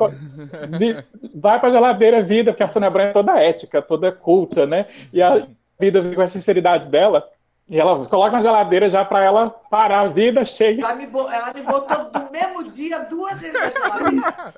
[1.36, 4.88] vai para a geladeira vida, porque a Sônia Abrão é toda ética, toda culta, né?
[5.12, 5.48] E a
[5.80, 7.28] vida com a sinceridade dela,
[7.68, 10.84] e ela coloca na geladeira já para ela parar a vida, chega.
[10.84, 14.54] Ela me, ela me botou no mesmo dia duas vezes na geladeira.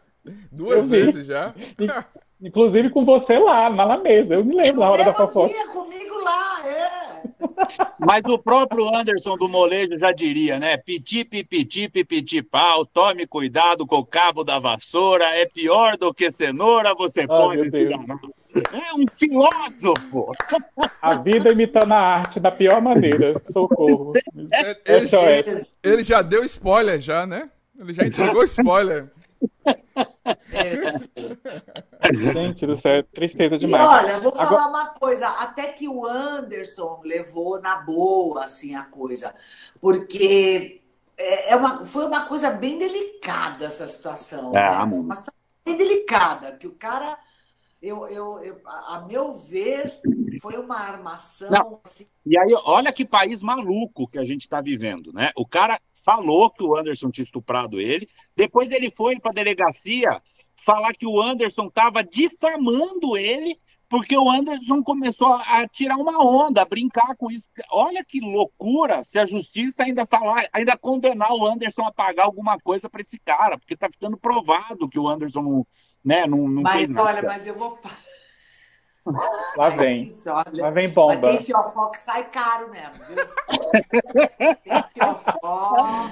[0.51, 1.53] Duas vezes já?
[2.41, 4.36] Inclusive com você lá, lá na mesa.
[4.36, 5.53] Eu me lembro na hora da fofoca.
[5.53, 7.05] Dia comigo lá, é.
[7.99, 10.77] Mas o próprio Anderson do Molejo já diria, né?
[10.77, 16.31] Piti, pipiti, pipiti, pau, tome cuidado com o cabo da vassoura, é pior do que
[16.31, 18.19] cenoura, você oh, pode se danar.
[18.55, 20.31] É um filósofo.
[21.01, 23.33] A vida imitando a arte da pior maneira.
[23.51, 24.13] Socorro.
[24.86, 27.49] Ele, ele, ele já deu spoiler, já, né?
[27.77, 29.11] Ele já entregou spoiler.
[32.13, 33.83] Gente do céu, tristeza demais.
[33.83, 34.67] E olha, vou falar Agora...
[34.67, 39.33] uma coisa, até que o Anderson levou na boa assim a coisa,
[39.79, 40.81] porque
[41.17, 44.55] é, é uma, foi uma coisa bem delicada essa situação.
[44.55, 44.83] É, né?
[44.83, 45.33] Uma situação
[45.65, 47.17] bem delicada, que o cara,
[47.81, 49.99] eu, eu, eu, a meu ver,
[50.41, 51.79] foi uma armação.
[51.83, 52.05] Assim...
[52.25, 55.31] E aí, olha que país maluco que a gente está vivendo, né?
[55.35, 58.07] O cara falou que o Anderson tinha estuprado ele.
[58.36, 60.21] Depois ele foi para a delegacia
[60.65, 66.61] falar que o Anderson estava difamando ele porque o Anderson começou a tirar uma onda,
[66.61, 67.47] a brincar com isso.
[67.71, 72.59] Olha que loucura se a justiça ainda falar, ainda condenar o Anderson a pagar alguma
[72.59, 75.67] coisa para esse cara, porque tá ficando provado que o Anderson não,
[76.03, 77.03] né, não, não mas, fez nada.
[77.03, 77.79] Mas olha, mas eu vou
[79.55, 80.07] Lá vem.
[80.09, 81.15] Isso, olha, Lá vem bomba.
[81.21, 83.15] Mas tem fiofó que sai caro mesmo, viu?
[84.63, 86.09] tem fiofó,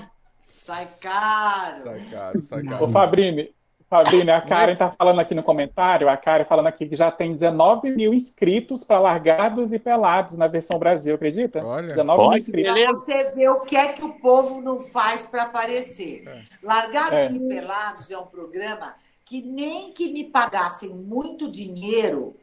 [0.64, 1.84] sai caro.
[1.84, 2.86] Sai caro, sai caro.
[2.86, 3.54] Ô, Fabrini,
[3.90, 7.34] Fabrini, a Karen tá falando aqui no comentário, a Karen falando aqui que já tem
[7.34, 11.64] 19 mil inscritos para largados e pelados na versão Brasil, acredita?
[11.64, 12.74] Olha, 19 mil inscritos.
[12.74, 16.24] Pra você ver o que é que o povo não faz para aparecer.
[16.28, 16.42] É.
[16.64, 17.32] Largados é.
[17.34, 18.96] e Pelados é um programa
[19.26, 22.36] que nem que me pagassem muito dinheiro,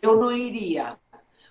[0.00, 0.96] eu não iria.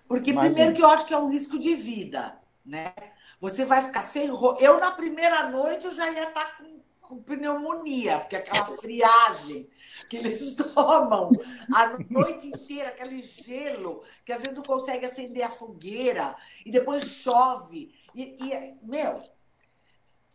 [0.07, 0.53] Porque Imagina.
[0.53, 2.93] primeiro que eu acho que é um risco de vida, né?
[3.39, 4.63] Você vai ficar sem roupa.
[4.63, 6.77] Eu, na primeira noite, eu já ia estar tá com
[7.07, 9.67] com pneumonia, porque aquela friagem
[10.09, 11.29] que eles tomam
[11.73, 16.35] a noite inteira, aquele gelo, que às vezes não consegue acender a fogueira,
[16.65, 17.95] e depois chove.
[18.13, 19.13] E, e meu,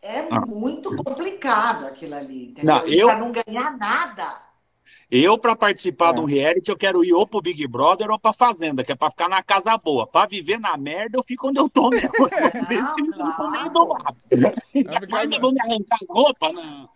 [0.00, 0.40] é ah.
[0.46, 2.74] muito complicado aquilo ali, entendeu?
[2.74, 3.06] Não, eu...
[3.06, 4.51] Para não ganhar nada.
[5.14, 6.14] Eu, para participar é.
[6.14, 8.94] de um reality, eu quero ir ou pro Big Brother ou pra Fazenda, que é
[8.94, 10.06] pra ficar na casa boa.
[10.06, 12.08] Pra viver na merda, eu fico onde eu tô mesmo.
[13.18, 14.16] Não, claro.
[15.12, 16.88] Ainda vou me arrancar as roupas, não.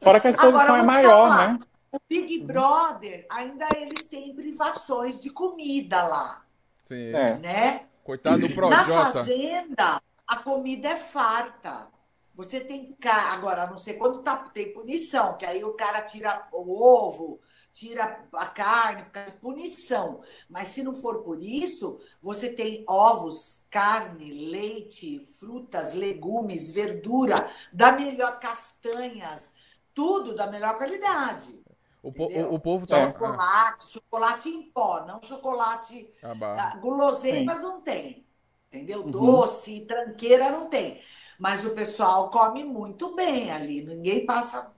[0.00, 1.60] Fora que a exposição é maior, falar, né?
[1.90, 6.44] O Big Brother, ainda eles têm privações de comida lá.
[6.84, 7.12] Sim.
[7.12, 7.36] É.
[7.36, 7.82] Né?
[8.04, 8.86] Coitado do Projota.
[8.86, 11.88] Na Fazenda, a comida é farta.
[12.34, 16.82] Você tem agora, não sei quando tá, tem punição, que aí o cara tira o
[16.82, 17.40] ovo,
[17.72, 19.06] tira a carne,
[19.40, 20.22] punição.
[20.48, 27.34] Mas se não for por isso, você tem ovos, carne, leite, frutas, legumes, verdura,
[27.72, 29.52] da melhor castanhas,
[29.94, 31.62] tudo da melhor qualidade.
[32.02, 33.08] O, po o, o, povo tá.
[33.08, 33.92] Chocolate, é.
[33.92, 36.10] chocolate em pó, não chocolate.
[36.22, 37.62] Ah, guloseimas Sim.
[37.62, 38.26] não tem.
[38.72, 39.02] Entendeu?
[39.02, 39.10] Uhum.
[39.10, 41.00] Doce, tranqueira não tem.
[41.40, 44.70] Mas o pessoal come muito bem ali, ninguém passa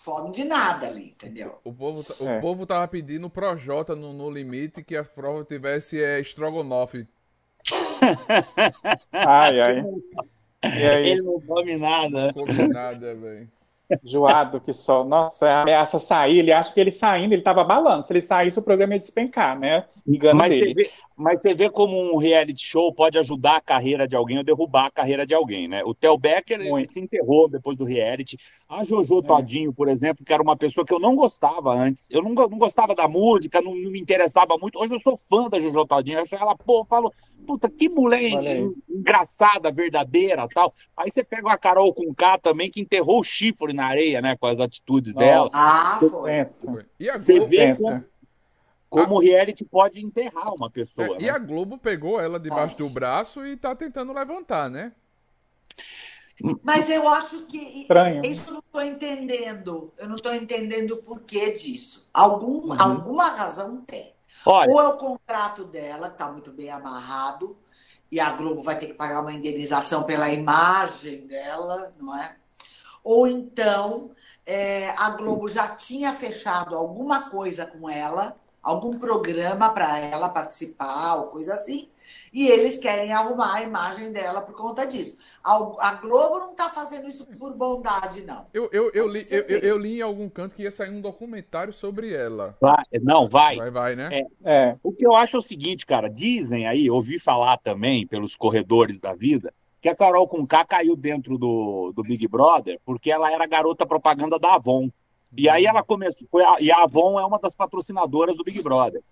[0.00, 1.60] fome de nada ali, entendeu?
[1.62, 2.38] O povo, tá, é.
[2.38, 7.06] o povo tava pedindo Projota no, no limite que a prova tivesse é, estrogonofe.
[9.12, 9.82] ai, ai.
[10.64, 11.10] E aí?
[11.10, 12.32] Ele não come nada.
[12.32, 13.50] Não come nada, velho.
[14.02, 15.04] Joado que só.
[15.04, 16.38] Nossa, ameaça sair.
[16.38, 18.02] Ele acha que ele saindo, ele tava balando.
[18.02, 19.84] Se ele saísse, o programa ia despencar, né?
[20.06, 20.74] Engano mas, dele.
[20.74, 24.38] Você vê, mas você vê como um reality show pode ajudar a carreira de alguém
[24.38, 25.84] ou derrubar a carreira de alguém, né?
[25.84, 28.36] O Theo Becker ele se enterrou depois do reality.
[28.68, 29.22] A Jojo é.
[29.22, 32.08] Todinho, por exemplo, que era uma pessoa que eu não gostava antes.
[32.10, 34.78] Eu não, não gostava da música, não, não, me interessava muito.
[34.78, 36.18] Hoje eu sou fã da Jojo Todinho.
[36.18, 37.12] Eu acho ela, pô, falo,
[37.46, 38.22] puta, que mulher
[38.88, 40.74] engraçada, verdadeira tal.
[40.96, 44.36] Aí você pega uma Carol com K também, que enterrou o chifre na areia, né?
[44.36, 45.26] Com as atitudes Nossa.
[45.26, 45.50] dela.
[45.52, 46.44] Ah, foi.
[46.44, 46.86] foi.
[46.98, 48.04] E a você vê como,
[48.88, 51.06] como o reality pode enterrar uma pessoa.
[51.06, 51.16] É, né?
[51.20, 52.84] E a Globo pegou ela debaixo Nossa.
[52.84, 54.92] do braço e tá tentando levantar, né?
[56.62, 58.24] Mas eu acho que Estranho.
[58.24, 59.92] isso eu não estou entendendo.
[59.96, 62.08] Eu não estou entendendo o porquê disso.
[62.12, 62.80] Algum, uhum.
[62.80, 64.12] Alguma razão tem.
[64.44, 67.56] Olha, Ou é o contrato dela, que está muito bem amarrado,
[68.10, 72.36] e a Globo vai ter que pagar uma indenização pela imagem dela, não é?
[73.04, 74.10] Ou então
[74.46, 81.16] é, a Globo já tinha fechado alguma coisa com ela, algum programa para ela participar
[81.16, 81.88] ou coisa assim.
[82.32, 85.16] E eles querem arrumar a imagem dela por conta disso.
[85.42, 88.46] A, Globo não está fazendo isso por bondade, não.
[88.52, 91.72] Eu, eu, eu, li, eu, eu, li em algum canto que ia sair um documentário
[91.72, 92.56] sobre ela.
[92.60, 93.56] Vai, não, vai.
[93.56, 94.10] Vai, vai, né?
[94.12, 94.76] É, é.
[94.82, 96.08] O que eu acho é o seguinte, cara.
[96.08, 101.36] Dizem aí, ouvi falar também pelos corredores da vida, que a Carol Conká caiu dentro
[101.36, 104.88] do, do Big Brother porque ela era garota propaganda da Avon.
[105.36, 108.62] E aí ela começou, foi a, e a Avon é uma das patrocinadoras do Big
[108.62, 109.02] Brother.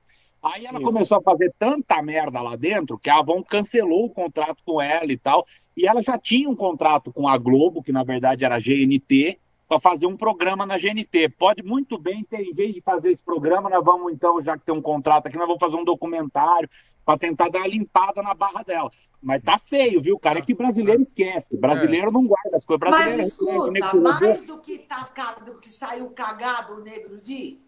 [0.42, 0.86] Aí ela Isso.
[0.86, 5.12] começou a fazer tanta merda lá dentro que a Avon cancelou o contrato com ela
[5.12, 5.44] e tal.
[5.76, 9.38] E ela já tinha um contrato com a Globo, que na verdade era a GNT,
[9.72, 11.30] para fazer um programa na GNT.
[11.30, 14.66] Pode muito bem ter, em vez de fazer esse programa, nós vamos então, já que
[14.66, 16.68] tem um contrato aqui, nós vamos fazer um documentário
[17.06, 18.90] para tentar dar uma limpada na barra dela.
[19.22, 20.40] Mas tá feio, viu, cara?
[20.40, 21.56] É que brasileiro esquece.
[21.56, 22.12] Brasileiro é.
[22.12, 22.80] não guarda as coisas.
[22.80, 25.08] Brasileiro Mas escuta, mais do que, tá,
[25.46, 27.58] do que saiu cagado o Negro Di,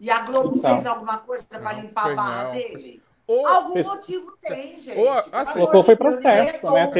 [0.00, 2.52] e a Globo então, fez alguma coisa para limpar a barra não.
[2.52, 3.00] dele?
[3.28, 3.86] Ou, Algum fez...
[3.86, 4.98] motivo tem, gente.
[4.98, 6.90] Ou, assim, ou foi processo, né?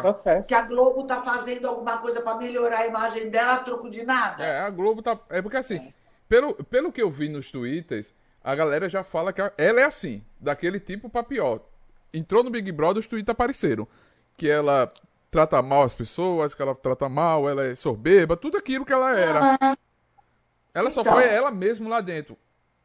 [0.00, 0.48] processo.
[0.48, 4.04] Que a Globo tá fazendo alguma coisa para melhorar a imagem dela a troco de
[4.04, 4.42] nada.
[4.42, 5.18] É, a Globo tá...
[5.28, 5.92] É porque assim, é.
[6.28, 10.24] Pelo, pelo que eu vi nos twitters, a galera já fala que ela é assim,
[10.40, 11.60] daquele tipo pra pior
[12.12, 13.88] entrou no Big Brother, os tweets apareceram.
[14.36, 14.88] Que ela
[15.30, 19.18] trata mal as pessoas, que ela trata mal, ela é sorbeba, tudo aquilo que ela
[19.18, 19.58] era.
[20.74, 21.04] Ela então.
[21.04, 22.36] só foi ela mesma lá dentro.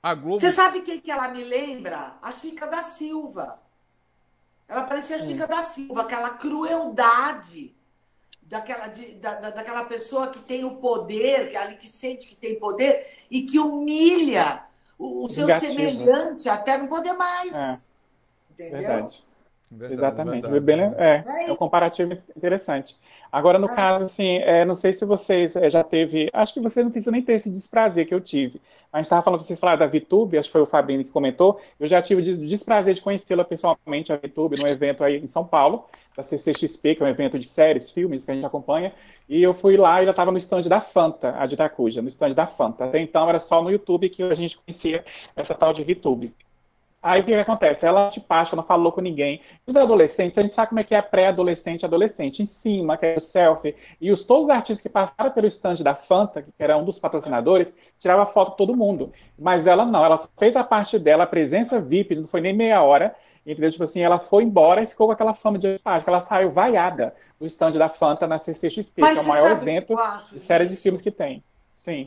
[0.08, 0.40] A Globo.
[0.40, 2.16] Você sabe quem que ela me lembra?
[2.22, 3.60] A Chica da Silva.
[4.66, 5.48] Ela parecia a Chica hum.
[5.48, 7.76] da Silva, aquela crueldade
[8.42, 12.36] daquela, de, da, daquela pessoa que tem o poder, que é ali que sente que
[12.36, 14.64] tem poder e que humilha
[14.98, 17.54] o, o seu semelhante até não poder mais.
[17.54, 17.78] É.
[18.52, 18.80] Entendeu?
[18.80, 19.27] Verdade.
[19.70, 20.50] Verdade, Exatamente.
[20.50, 20.66] Verdade.
[20.66, 22.96] Bem, é, é, é um comparativo interessante.
[23.32, 23.76] Agora, no ah.
[23.76, 26.30] caso, assim, é, não sei se vocês é, já teve.
[26.34, 28.62] Acho que vocês não precisam nem ter esse desprazer que eu tive.
[28.92, 31.60] A gente estava falando, vocês falaram da VTube, acho que foi o Fabinho que comentou.
[31.78, 35.46] Eu já tive o desprazer de conhecê-la pessoalmente, a VTube, num evento aí em São
[35.46, 38.92] Paulo, da CCXP, que é um evento de séries, filmes que a gente acompanha.
[39.28, 42.08] E eu fui lá e ela estava no stand da Fanta, a de Itacuja, no
[42.08, 42.86] stand da Fanta.
[42.86, 45.04] Até então era só no YouTube que a gente conhecia
[45.36, 46.34] essa tal de VTube.
[47.08, 47.86] Aí o que, que acontece?
[47.86, 49.40] Ela te passa, não falou com ninguém.
[49.66, 52.44] Os adolescentes, a gente sabe como é que é pré-adolescente e adolescente.
[52.44, 53.78] Em cima, que é o selfie.
[54.02, 57.00] E os, todos os artistas que passaram pelo stand da Fanta, que era um dos
[57.00, 59.14] patrocinadores, tirava foto de todo mundo.
[59.40, 62.84] Mas ela não, ela fez a parte dela, a presença VIP, não foi nem meia
[62.84, 63.16] hora.
[63.46, 63.72] Entendeu?
[63.72, 66.12] Tipo assim, ela foi embora e ficou com aquela fama de página.
[66.12, 69.96] Ela saiu vaiada do stand da Fanta na CCXP, Mas que é o maior evento
[70.34, 71.42] de série de filmes que tem.
[71.78, 72.06] Sim.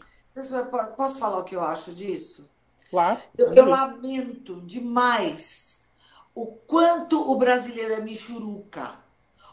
[0.94, 2.49] Posso falar o que eu acho disso?
[2.91, 3.20] Claro.
[3.38, 5.84] Eu, eu lamento demais
[6.34, 8.95] o quanto o brasileiro é michuruca.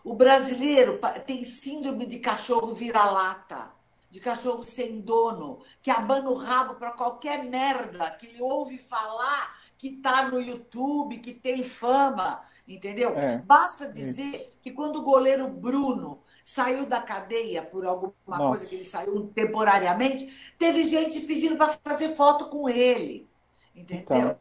[0.03, 3.71] O brasileiro tem síndrome de cachorro vira-lata,
[4.09, 9.55] de cachorro sem dono, que abana o rabo para qualquer merda que ele ouve falar
[9.77, 13.15] que está no YouTube, que tem fama, entendeu?
[13.15, 13.37] É.
[13.39, 18.47] Basta dizer que quando o goleiro Bruno saiu da cadeia por alguma Nossa.
[18.47, 23.26] coisa que ele saiu temporariamente, teve gente pedindo para fazer foto com ele.
[23.77, 24.03] Entendeu?
[24.03, 24.35] Então.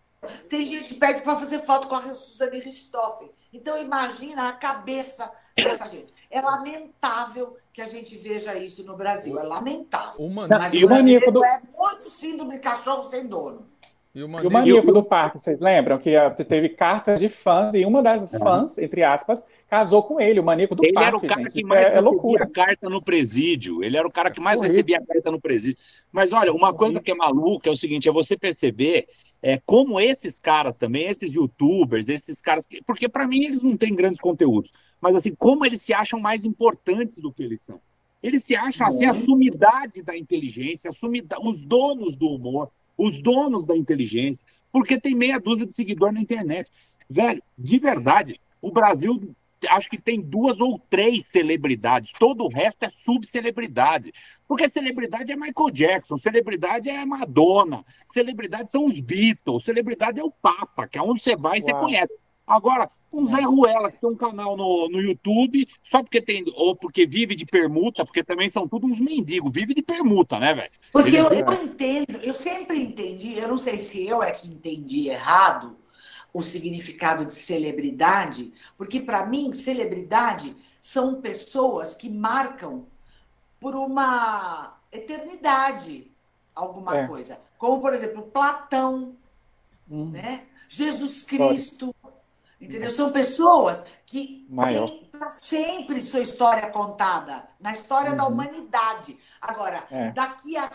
[0.49, 3.31] Tem gente que pede para fazer foto com a Suzane Richthofen.
[3.53, 6.13] Então, imagina a cabeça dessa gente.
[6.31, 9.39] É lamentável que a gente veja isso no Brasil.
[9.39, 10.19] É lamentável.
[10.19, 10.49] O man...
[10.49, 11.45] Mas e o maníaco do...
[11.45, 13.67] é muito síndrome de cachorro sem dono.
[14.15, 15.99] E o maníaco, e o maníaco do parque, vocês lembram?
[15.99, 16.17] Que
[16.49, 20.75] teve cartas de fãs e uma das fãs, entre aspas, casou com ele, o maníaco
[20.75, 20.97] do ele.
[20.97, 21.53] Ele era o cara gente.
[21.53, 23.83] que mais é, é recebia é carta no presídio.
[23.83, 25.79] Ele era o cara que mais é recebia carta no presídio.
[26.13, 29.07] Mas olha, uma coisa que é maluca é o seguinte: é você perceber
[29.43, 32.65] é, como esses caras também, esses youtubers, esses caras.
[32.87, 34.71] Porque para mim eles não têm grandes conteúdos.
[35.01, 37.81] Mas assim, como eles se acham mais importantes do que eles são.
[38.23, 43.21] Eles se acham assim, a sumidade da inteligência, a sumida, os donos do humor, os
[43.21, 46.71] donos da inteligência, porque tem meia dúzia de seguidores na internet.
[47.09, 49.35] Velho, de verdade, o Brasil
[49.69, 54.13] acho que tem duas ou três celebridades, todo o resto é subcelebridade.
[54.47, 60.31] Porque celebridade é Michael Jackson, celebridade é Madonna, celebridade são os Beatles, celebridade é o
[60.31, 62.15] Papa, que é onde você vai e você conhece.
[62.47, 66.77] Agora, um Zé Ruela, que tem um canal no, no YouTube, só porque tem, ou
[66.77, 70.71] porque vive de permuta, porque também são todos uns mendigos, vive de permuta, né, velho?
[70.93, 75.09] Porque eu, eu entendo, eu sempre entendi, eu não sei se eu é que entendi
[75.09, 75.77] errado,
[76.37, 82.87] o significado de celebridade, porque para mim, celebridade são pessoas que marcam
[83.59, 86.11] por uma eternidade
[86.55, 87.07] alguma é.
[87.07, 87.41] coisa.
[87.57, 89.17] Como, por exemplo, Platão,
[89.91, 90.11] hum.
[90.11, 90.45] né?
[90.69, 91.95] Jesus Cristo.
[92.61, 92.91] Entendeu?
[92.91, 94.89] São pessoas que Maior.
[94.89, 98.17] têm para sempre sua história contada, na história uhum.
[98.17, 99.19] da humanidade.
[99.41, 100.11] Agora, é.
[100.13, 100.69] daqui a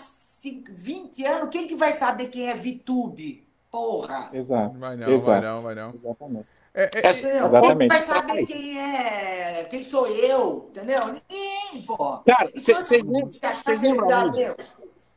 [0.43, 3.47] 20 anos, quem que vai saber quem é Vitube?
[3.71, 4.29] Porra!
[4.33, 4.77] Exato.
[4.77, 5.25] Vai não, Exato.
[5.25, 5.93] vai não, vai não.
[5.95, 6.45] Exatamente.
[6.73, 7.77] É, é, é, Exatamente.
[7.77, 11.05] Quem vai saber quem é, quem sou eu, entendeu?
[11.07, 12.17] Ninguém, pô.
[12.19, 14.11] Cara, vocês então, lembram?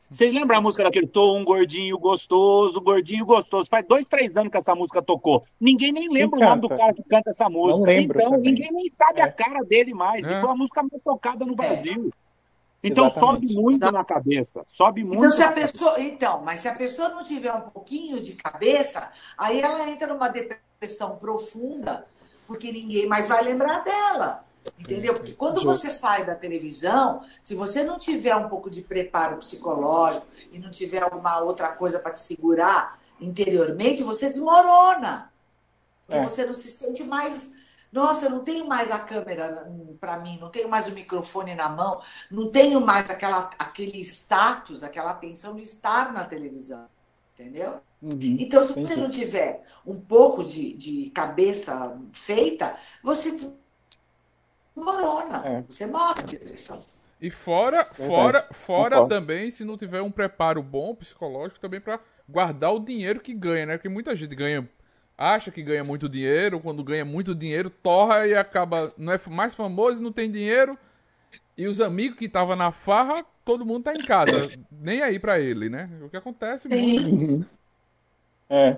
[0.09, 3.69] Vocês lembram a música daquele Tô um gordinho gostoso, gordinho gostoso?
[3.69, 5.43] Faz dois, três anos que essa música tocou.
[5.59, 7.93] Ninguém nem lembra o nome do cara que canta essa música.
[7.93, 8.53] então, também.
[8.53, 9.23] ninguém nem sabe é.
[9.23, 10.25] a cara dele mais.
[10.25, 10.37] É.
[10.37, 11.67] E foi a música mais tocada no é.
[12.85, 13.47] Então Exatamente.
[13.47, 15.25] sobe muito na cabeça, sobe então, muito.
[15.25, 19.11] Então, se a pessoa, então, mas se a pessoa não tiver um pouquinho de cabeça,
[19.35, 22.05] aí ela entra numa depressão profunda,
[22.45, 24.45] porque ninguém mais vai lembrar dela.
[24.79, 25.13] Entendeu?
[25.13, 30.25] Porque quando você sai da televisão, se você não tiver um pouco de preparo psicológico
[30.51, 35.31] e não tiver alguma outra coisa para te segurar interiormente, você desmorona.
[36.05, 36.23] Porque é.
[36.23, 37.51] você não se sente mais
[37.95, 39.71] nossa, eu não tenho mais a câmera
[40.01, 44.83] para mim, não tenho mais o microfone na mão, não tenho mais aquela, aquele status,
[44.83, 46.87] aquela atenção de estar na televisão.
[47.33, 47.79] Entendeu?
[48.01, 53.31] Uhum, então, se você não tiver um pouco de, de cabeça feita, você
[54.75, 55.47] desmorona.
[55.47, 55.61] É.
[55.61, 56.83] Você morre de depressão.
[57.21, 61.99] E fora, é fora, fora também, se não tiver um preparo bom psicológico também para
[62.27, 63.77] guardar o dinheiro que ganha, né?
[63.77, 64.69] Porque muita gente ganha
[65.17, 68.93] acha que ganha muito dinheiro, quando ganha muito dinheiro, torra e acaba.
[68.97, 70.77] Não é mais famoso, não tem dinheiro.
[71.57, 74.31] E os amigos que estavam na farra, todo mundo tá em casa.
[74.71, 75.89] nem aí para ele, né?
[76.03, 77.45] O que acontece muito.
[78.49, 78.77] É.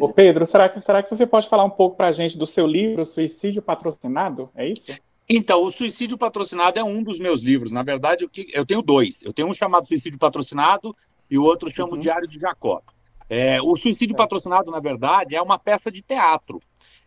[0.00, 2.46] Ô Pedro, será que, será que você pode falar um pouco para a gente do
[2.46, 4.50] seu livro Suicídio Patrocinado?
[4.54, 4.92] É isso?
[5.28, 7.70] Então, o Suicídio Patrocinado é um dos meus livros.
[7.72, 9.20] Na verdade, eu tenho dois.
[9.22, 10.94] Eu tenho um chamado Suicídio Patrocinado
[11.30, 11.98] e o outro chama uhum.
[11.98, 12.80] Diário de Jacó.
[13.28, 14.16] É, o Suicídio é.
[14.16, 16.60] Patrocinado, na verdade, é uma peça de teatro.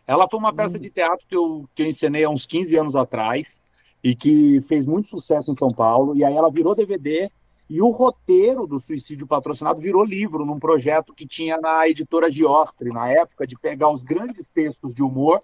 [0.06, 0.82] Ela foi uma peça uhum.
[0.82, 3.60] de teatro que eu, que eu encenei há uns 15 anos atrás
[4.02, 6.16] e que fez muito sucesso em São Paulo.
[6.16, 7.30] E aí ela virou DVD
[7.68, 12.90] e o roteiro do Suicídio Patrocinado virou livro num projeto que tinha na editora Giostre,
[12.90, 15.42] na época, de pegar os grandes textos de humor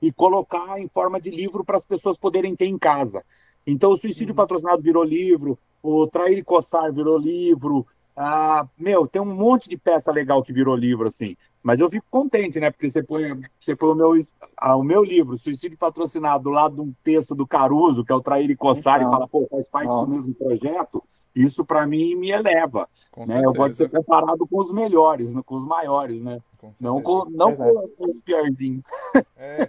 [0.00, 3.24] e colocar em forma de livro para as pessoas poderem ter em casa.
[3.66, 4.36] Então, o Suicídio uhum.
[4.36, 7.86] Patrocinado virou livro, o Trair e Coçar virou livro.
[8.16, 11.36] Ah, meu, tem um monte de peça legal que virou livro, assim.
[11.62, 12.70] Mas eu fico contente, né?
[12.70, 14.12] Porque você põe, você põe o, meu,
[14.56, 18.14] ah, o meu livro, Suicídio Patrocinado, do lado de um texto do Caruso, que é
[18.14, 21.02] o Trair e Coçar, então, e fala, pô, faz parte do mesmo projeto.
[21.34, 22.88] Isso para mim me eleva.
[23.26, 23.40] né?
[23.44, 25.42] Eu vou ser comparado com os melhores, né?
[25.44, 26.38] com os maiores, né?
[26.58, 28.82] Com não com, não com, com os piorzinhos.
[29.36, 29.68] É,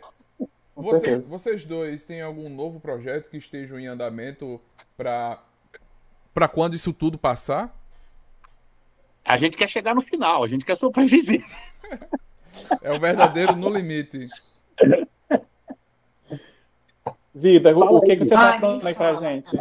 [0.76, 4.60] você, vocês dois têm algum novo projeto que esteja em andamento
[4.98, 5.39] para
[6.52, 7.74] quando isso tudo passar?
[9.26, 11.43] A gente quer chegar no final, a gente quer sobreviver.
[12.82, 14.28] É o verdadeiro no limite.
[17.34, 19.57] Vida, o, o que, que você está falando aí pra gente?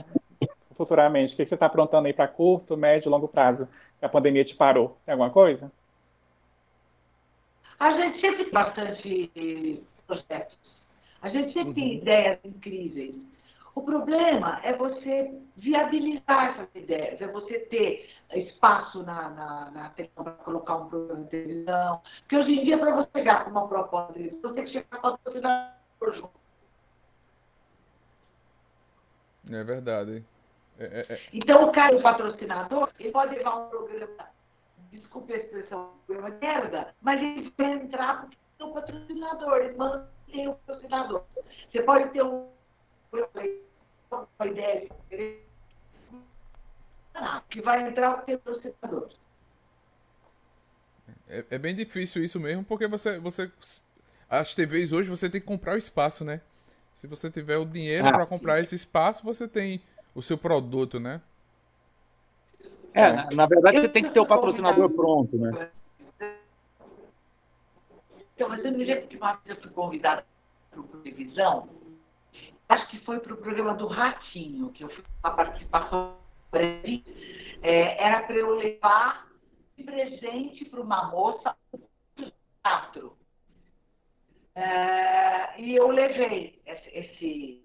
[0.75, 1.35] futuramente?
[1.35, 3.69] O que você está aprontando aí para curto, médio e longo prazo?
[3.99, 4.99] Que a pandemia te parou?
[5.05, 5.73] Tem alguma coisa?
[7.79, 10.59] A gente sempre tem bastante projetos.
[11.23, 11.75] A gente sempre uhum.
[11.75, 13.15] tem ideias incríveis.
[13.75, 20.33] O problema é você viabilizar essas ideias, é você ter espaço na, na, na para
[20.33, 22.01] colocar um programa de televisão.
[22.21, 24.71] Porque hoje em dia, para você chegar com uma proposta de televisão, você tem que
[24.71, 26.45] chegar com a patrocinador junto.
[29.51, 30.25] É verdade.
[30.79, 34.29] É, é, é, então, o cara, o patrocinador, ele pode levar um programa,
[34.91, 39.77] desculpe a expressão, um programa merda, mas ele vai entrar porque tem um patrocinador, ele
[39.77, 41.25] mantém o patrocinador.
[41.71, 42.49] Você pode ter um,
[44.39, 44.89] uma ideia
[47.49, 49.11] que vai entrar tem patrocinador.
[51.29, 53.51] É, é bem difícil isso mesmo, porque você, você.
[54.29, 56.41] As TVs hoje você tem que comprar o espaço, né?
[56.97, 59.83] Se você tiver o dinheiro ah, para comprar esse espaço, você tem
[60.15, 61.21] o seu produto, né?
[62.93, 65.71] É, na, na verdade você tem que ter o patrocinador pronto, né?
[68.35, 70.25] Então, mas eu me lembro que uma vez eu fui convidada
[70.71, 71.69] para o televisão,
[72.69, 76.17] acho que foi para o programa do Ratinho, que eu fui uma participação
[77.63, 79.27] é, era para eu levar
[79.77, 82.31] de presente para uma moça um
[82.63, 83.17] teatro.
[84.55, 87.65] É, e eu levei esse, esse,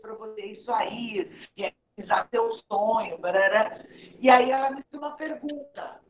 [0.00, 3.84] para você isso aí, realizar seu sonho, barará.
[4.18, 6.00] e aí ela me fez uma pergunta.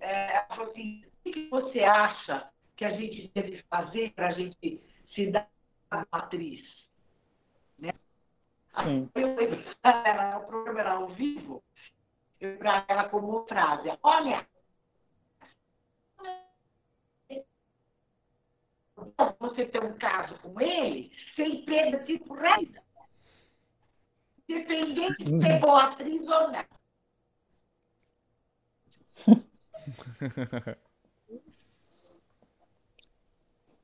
[0.00, 4.32] É, ela falou assim, o que você acha que a gente deve fazer para a
[4.32, 4.82] gente
[5.14, 5.48] se dar
[5.90, 6.62] a atriz?
[7.78, 7.92] Né?
[8.82, 9.08] Sim.
[9.14, 11.62] Eu, o programa era ao vivo,
[12.40, 14.46] eu para ela como frase, olha,
[19.38, 22.82] você ter um caso com ele, sem perda de tipo renda.
[24.48, 26.64] Independente de ser boa atriz ou não.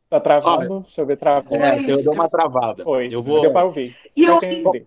[0.08, 0.74] Tá travando?
[0.74, 1.56] Olha, Deixa eu ver travando.
[1.56, 2.84] É, eu dou uma travada.
[2.84, 3.08] Foi.
[3.10, 3.40] Eu vou.
[3.40, 3.96] Deu para ouvir.
[4.14, 4.86] E eu entendi.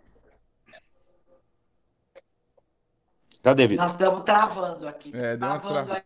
[3.41, 3.85] Cadê, Vitor?
[3.85, 5.11] Nós estamos travando aqui.
[5.13, 6.03] É, deu uma, tra...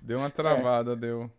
[0.00, 0.96] deu uma travada, é.
[0.96, 1.30] deu.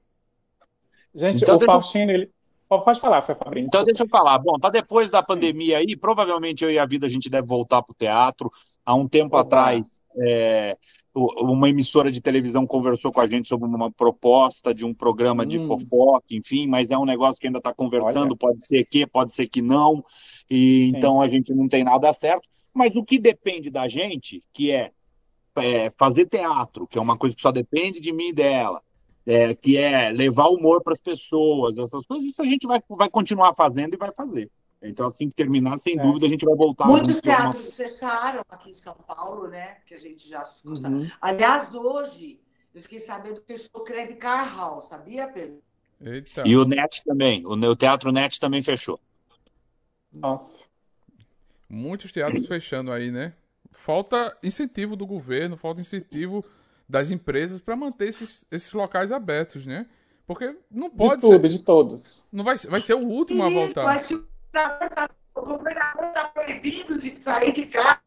[1.14, 2.32] Gente, então, o Faustino, ele...
[2.68, 3.68] Pode falar, foi Fabrício.
[3.68, 4.38] Então deixa eu falar.
[4.40, 7.82] Bom, para depois da pandemia aí, provavelmente eu e a vida a gente deve voltar
[7.82, 8.52] para o teatro.
[8.84, 10.78] Há um tempo atrás, é,
[11.16, 15.48] uma emissora de televisão conversou com a gente sobre uma proposta de um programa hum.
[15.48, 18.38] de fofoca, enfim, mas é um negócio que ainda está conversando, Olha.
[18.38, 20.04] pode ser que, pode ser que não,
[20.50, 20.98] e Sim.
[20.98, 22.48] então a gente não tem nada certo.
[22.74, 24.92] Mas o que depende da gente, que é,
[25.56, 28.82] é fazer teatro, que é uma coisa que só depende de mim e dela,
[29.26, 33.10] é, que é levar humor para as pessoas, essas coisas, isso a gente vai, vai
[33.10, 34.52] continuar fazendo e vai fazer.
[34.88, 36.02] Então, assim que terminar, sem é.
[36.02, 36.88] dúvida, a gente vai voltar.
[36.88, 39.78] Muitos teatros fecharam aqui em São Paulo, né?
[39.86, 40.50] Que a gente já.
[40.64, 41.10] Uhum.
[41.22, 42.40] Aliás, hoje,
[42.74, 45.62] eu fiquei sabendo que fechou o Credit Car Hall, sabia, Pedro?
[46.02, 46.44] Eita.
[46.46, 47.46] E o NET também.
[47.46, 49.00] O, Teatro NET também fechou.
[50.12, 50.64] Nossa.
[51.70, 53.34] Muitos teatros fechando aí, né?
[53.72, 56.46] Falta incentivo do governo, falta incentivo
[56.88, 59.88] das empresas para manter esses, esses locais abertos, né?
[60.28, 61.50] Porque não pode de tudo, ser.
[61.50, 62.28] de todos.
[62.32, 63.84] Não vai, vai ser o último a voltar.
[63.84, 64.10] Mas
[65.36, 68.02] o governador está proibido de sair de casa.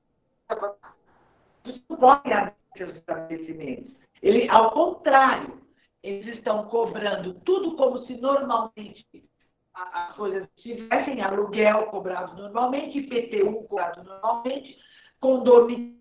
[1.65, 3.99] Eles não podem abrir seus estabelecimentos.
[4.23, 5.61] Ele, ao contrário,
[6.03, 9.07] eles estão cobrando tudo como se normalmente
[9.75, 14.77] as coisas tivessem aluguel cobrado normalmente, IPTU cobrado normalmente,
[15.21, 15.99] condomínio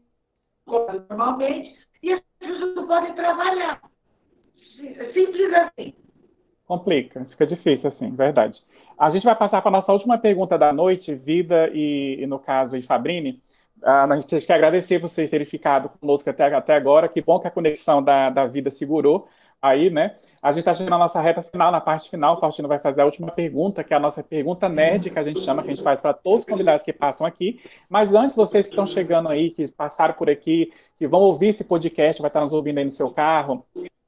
[0.66, 3.82] cobrado normalmente, e as pessoas não podem trabalhar.
[5.14, 5.97] Simples assim.
[6.68, 8.60] Complica, fica difícil assim, verdade.
[9.00, 12.38] A gente vai passar para a nossa última pergunta da noite, Vida e, e no
[12.38, 13.42] caso, e Fabrini.
[13.82, 17.08] Uh, a gente quer agradecer vocês terem ficado conosco até, até agora.
[17.08, 19.30] Que bom que a conexão da, da vida segurou
[19.62, 20.18] aí, né?
[20.42, 22.34] A gente está chegando na nossa reta final, na parte final.
[22.34, 25.24] O Faustino vai fazer a última pergunta, que é a nossa pergunta nerd, que a
[25.24, 27.62] gente chama, que a gente faz para todos os convidados que passam aqui.
[27.90, 31.64] Mas antes, vocês que estão chegando aí, que passaram por aqui, que vão ouvir esse
[31.64, 33.66] podcast, vai estar nos ouvindo aí no seu carro,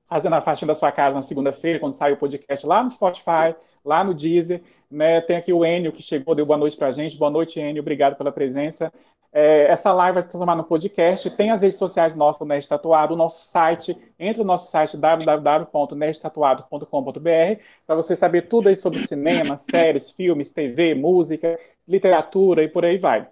[0.09, 3.55] fazendo a faxina da sua casa na segunda-feira, quando sai o podcast lá no Spotify,
[3.85, 4.61] lá no Deezer.
[4.89, 5.21] Né?
[5.21, 7.15] Tem aqui o Enio que chegou, deu boa noite para a gente.
[7.15, 7.81] Boa noite, Enio.
[7.81, 8.91] Obrigado pela presença.
[9.31, 11.29] É, essa live vai se transformar no podcast.
[11.31, 13.95] Tem as redes sociais nossas, o Nerd Tatuado, o nosso site.
[14.17, 20.95] Entre no nosso site www.nerdtatuado.com.br para você saber tudo aí sobre cinema, séries, filmes, TV,
[20.95, 23.27] música, literatura e por aí vai.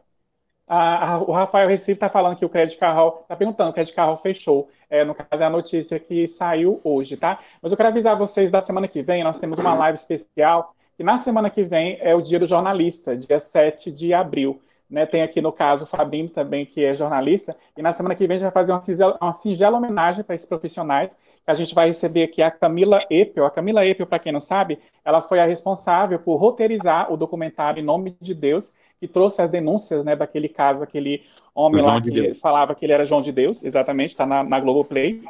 [0.67, 3.95] A, a, o Rafael Recife está falando que o Crédito Carro, está perguntando, o Crédito
[3.95, 4.69] Carro fechou.
[4.89, 7.39] É, no caso, é a notícia que saiu hoje, tá?
[7.61, 11.03] Mas eu quero avisar vocês da semana que vem, nós temos uma live especial, que
[11.03, 14.61] na semana que vem é o dia do jornalista, dia 7 de abril.
[14.89, 18.25] Né, tem aqui no caso o Fabinho também, que é jornalista, e na semana que
[18.25, 21.17] vem a gente vai fazer uma singela, uma singela homenagem para esses profissionais.
[21.45, 23.45] A gente vai receber aqui a Camila Epel.
[23.45, 27.81] A Camila Epel, para quem não sabe, ela foi a responsável por roteirizar o documentário
[27.81, 31.23] Em Nome de Deus, que trouxe as denúncias né, daquele caso, aquele
[31.53, 34.43] homem João lá que de falava que ele era João de Deus, exatamente, está na,
[34.43, 35.21] na Globoplay.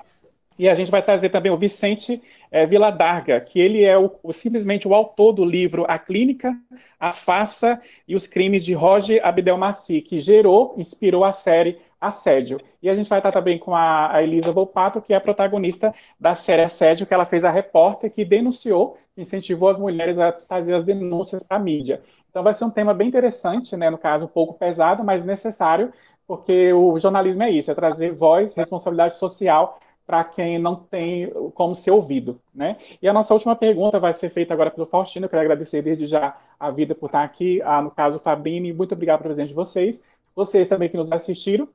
[0.60, 4.34] E a gente vai trazer também o Vicente é, Viladarga, que ele é o, o,
[4.34, 6.58] simplesmente o autor do livro A Clínica,
[7.00, 12.60] a Faça e os Crimes de Roger Abdelmaci, que gerou, inspirou a série Assédio.
[12.82, 15.94] E a gente vai estar também com a, a Elisa Volpato, que é a protagonista
[16.20, 20.74] da série Assédio, que ela fez a repórter que denunciou, incentivou as mulheres a fazer
[20.74, 22.02] as denúncias para a mídia.
[22.38, 23.90] Então vai ser um tema bem interessante, né?
[23.90, 25.92] no caso um pouco pesado, mas necessário,
[26.28, 31.74] porque o jornalismo é isso, é trazer voz, responsabilidade social para quem não tem como
[31.74, 32.40] ser ouvido.
[32.54, 32.78] Né?
[33.02, 35.26] E a nossa última pergunta vai ser feita agora pelo Faustino.
[35.26, 38.92] Eu quero agradecer desde já a vida por estar aqui, a, no caso, Fabrini, muito
[38.92, 40.04] obrigado pelo presente de vocês.
[40.36, 41.68] Vocês também que nos assistiram.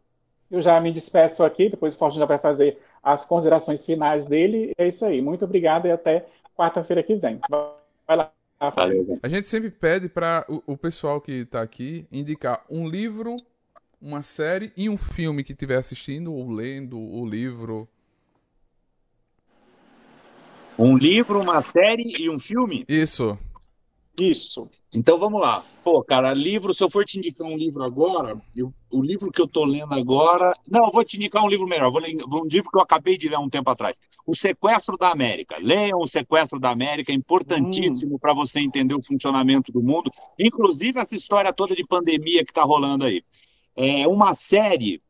[0.49, 4.71] Eu já me despeço aqui, depois o Faustino já vai fazer as considerações finais dele.
[4.79, 5.21] É isso aí.
[5.21, 6.25] Muito obrigado e até
[6.57, 7.41] quarta-feira que vem.
[8.07, 8.42] Vai lá.
[9.23, 13.37] A gente sempre pede para o, o, pessoal que está aqui indicar um livro,
[14.01, 17.89] uma série e um filme que estiver assistindo ou lendo o livro.
[20.79, 22.85] Um livro, uma série e um filme?
[22.89, 23.33] Isso.
[23.33, 23.52] Isso.
[24.93, 25.65] Então vamos lá.
[25.83, 29.41] Pô, cara, livro, se eu for te indicar um livro agora, eu, o livro que
[29.41, 30.55] eu tô lendo agora.
[30.69, 31.91] Não, eu vou te indicar um livro melhor.
[31.91, 33.99] Vou ler um livro que eu acabei de ler um tempo atrás.
[34.27, 35.57] O Sequestro da América.
[35.59, 38.19] Leiam o Sequestro da América, é importantíssimo hum.
[38.19, 42.63] para você entender o funcionamento do mundo, inclusive essa história toda de pandemia que está
[42.63, 43.23] rolando aí.
[43.75, 45.03] É uma série.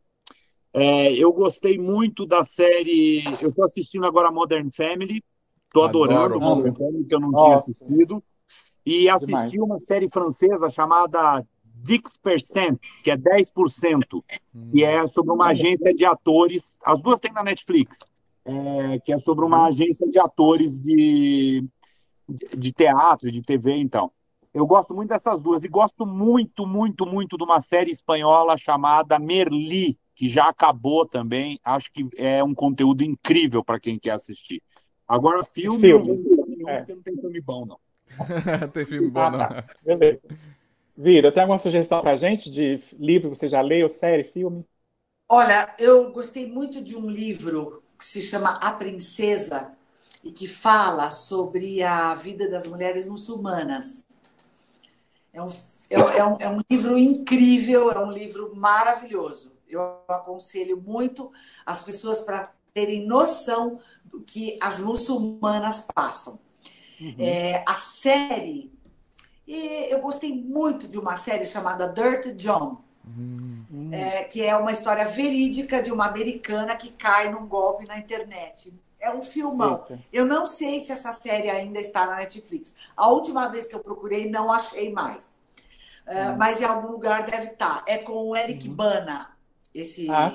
[0.73, 3.25] É, eu gostei muito da série.
[3.41, 5.23] Eu estou assistindo agora Modern Family.
[5.67, 7.45] Estou adorando Modern Family, que eu não Nossa.
[7.45, 8.23] tinha assistido
[8.85, 9.53] e assisti Demais.
[9.55, 11.45] uma série francesa chamada
[11.83, 14.23] 10%, que é 10%,
[14.55, 14.71] hum.
[14.71, 16.79] que é sobre uma agência de atores.
[16.85, 17.99] As duas tem na Netflix,
[18.45, 19.67] é, que é sobre uma hum.
[19.67, 21.65] agência de atores de,
[22.57, 24.11] de teatro, de TV, então.
[24.55, 29.19] Eu gosto muito dessas duas e gosto muito, muito, muito de uma série espanhola chamada
[29.19, 31.59] Merli, que já acabou também.
[31.65, 34.63] Acho que é um conteúdo incrível para quem quer assistir.
[35.09, 36.23] Agora, filme, filme.
[36.59, 36.85] não, é.
[36.87, 37.79] não tem filme bom, não.
[38.73, 39.39] tem filme bom, ah, não.
[39.39, 39.65] Tá.
[39.83, 40.21] Beleza.
[40.97, 44.65] Vira, tem alguma sugestão pra gente de livro que você já leu, série, filme?
[45.29, 49.73] Olha, eu gostei muito de um livro que se chama A Princesa
[50.23, 54.05] e que fala sobre a vida das mulheres muçulmanas.
[55.33, 55.49] É um,
[55.89, 59.53] é, é um, é um livro incrível, é um livro maravilhoso.
[59.67, 61.33] Eu aconselho muito
[61.65, 66.39] as pessoas para terem noção do que as muçulmanas passam.
[67.03, 67.15] Uhum.
[67.19, 68.73] É, a série.
[69.47, 72.81] E eu gostei muito de uma série chamada Dirt John.
[73.05, 73.91] Uhum.
[73.91, 78.73] É, que é uma história verídica de uma americana que cai num golpe na internet.
[79.01, 79.85] É um filmão.
[79.91, 80.03] Eita.
[80.13, 82.73] Eu não sei se essa série ainda está na Netflix.
[82.97, 85.37] A última vez que eu procurei, não achei mais.
[86.07, 87.83] Uh, mas em algum lugar deve estar.
[87.87, 88.75] É com o Eric uhum.
[88.75, 89.37] Bana,
[89.75, 90.33] esse, ah,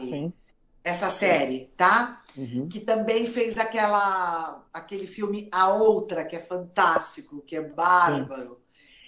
[0.87, 2.21] essa série, tá?
[2.37, 2.69] uhum.
[2.69, 8.59] que também fez aquela, aquele filme A Outra, que é fantástico, que é bárbaro.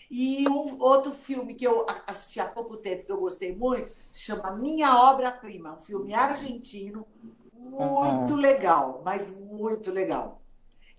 [0.09, 4.21] E um outro filme que eu assisti há pouco tempo, que eu gostei muito, se
[4.21, 7.05] chama Minha Obra-Prima, um filme argentino,
[7.53, 8.39] muito uhum.
[8.39, 10.41] legal, mas muito legal.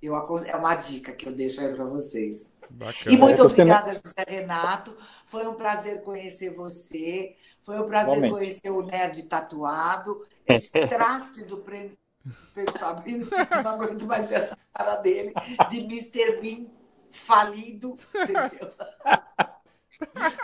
[0.00, 0.14] Eu,
[0.46, 2.52] é uma dica que eu deixo aí para vocês.
[2.70, 3.14] Bacana.
[3.14, 4.96] E muito obrigada, José Renato.
[5.26, 7.34] Foi um prazer conhecer você.
[7.62, 10.24] Foi um prazer conhecer o Nerd Tatuado.
[10.56, 11.96] Esse traste do prêmio
[12.54, 13.30] Pedro Fabrício,
[13.64, 15.32] não aguento mais ver essa cara dele,
[15.70, 16.40] de Mr.
[16.40, 16.66] Bean
[17.10, 18.72] falido, entendeu?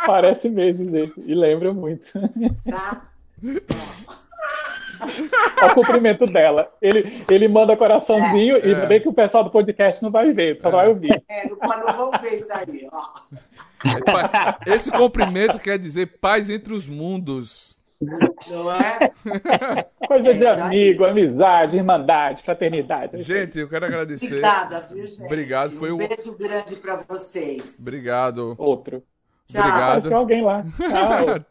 [0.06, 1.20] Parece mesmo, gente.
[1.20, 2.06] E lembra muito.
[2.68, 3.08] Tá?
[5.62, 6.72] Olha o cumprimento dela.
[6.80, 8.86] Ele, ele manda coraçãozinho é, e é.
[8.86, 10.72] bem que o pessoal do podcast não vai ver, só é.
[10.72, 11.22] vai ouvir.
[11.28, 13.04] É, não, não vão ver isso aí, ó.
[14.66, 17.75] Esse cumprimento quer dizer paz entre os mundos.
[18.00, 19.12] Não é?
[20.06, 23.22] Coisa de amigo, amizade, irmandade, fraternidade.
[23.22, 24.26] Gente, eu quero agradecer.
[24.26, 25.24] Obrigada, viu, gente?
[25.24, 27.78] Obrigado, foi um beijo grande para vocês.
[27.80, 28.54] Obrigado.
[28.58, 29.02] Outro.
[29.46, 29.60] Tchau.
[29.60, 29.82] Obrigado.
[29.82, 30.62] Apareceu alguém lá.
[30.62, 31.46] Tchau.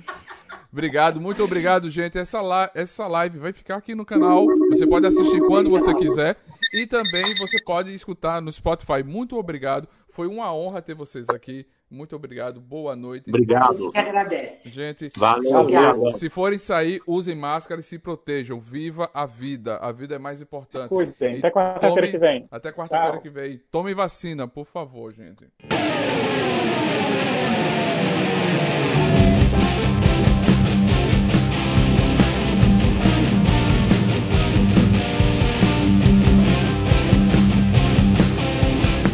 [0.72, 2.16] Obrigado, muito obrigado, gente.
[2.16, 4.46] Essa, la essa live vai ficar aqui no canal.
[4.68, 6.36] Você pode assistir quando você quiser.
[6.72, 9.02] E também você pode escutar no Spotify.
[9.04, 9.88] Muito obrigado.
[10.08, 11.66] Foi uma honra ter vocês aqui.
[11.90, 12.60] Muito obrigado.
[12.60, 13.30] Boa noite.
[13.30, 13.74] Obrigado.
[13.74, 14.70] A gente que agradece.
[14.70, 15.66] Gente, Valeu.
[16.12, 18.60] se forem sair, usem máscara e se protejam.
[18.60, 19.76] Viva a vida.
[19.76, 20.88] A vida é mais importante.
[20.88, 21.38] Cuidem.
[21.38, 22.48] Até quarta-feira que vem.
[22.50, 23.60] Até quarta-feira que vem.
[23.70, 25.48] Tomem vacina, por favor, gente.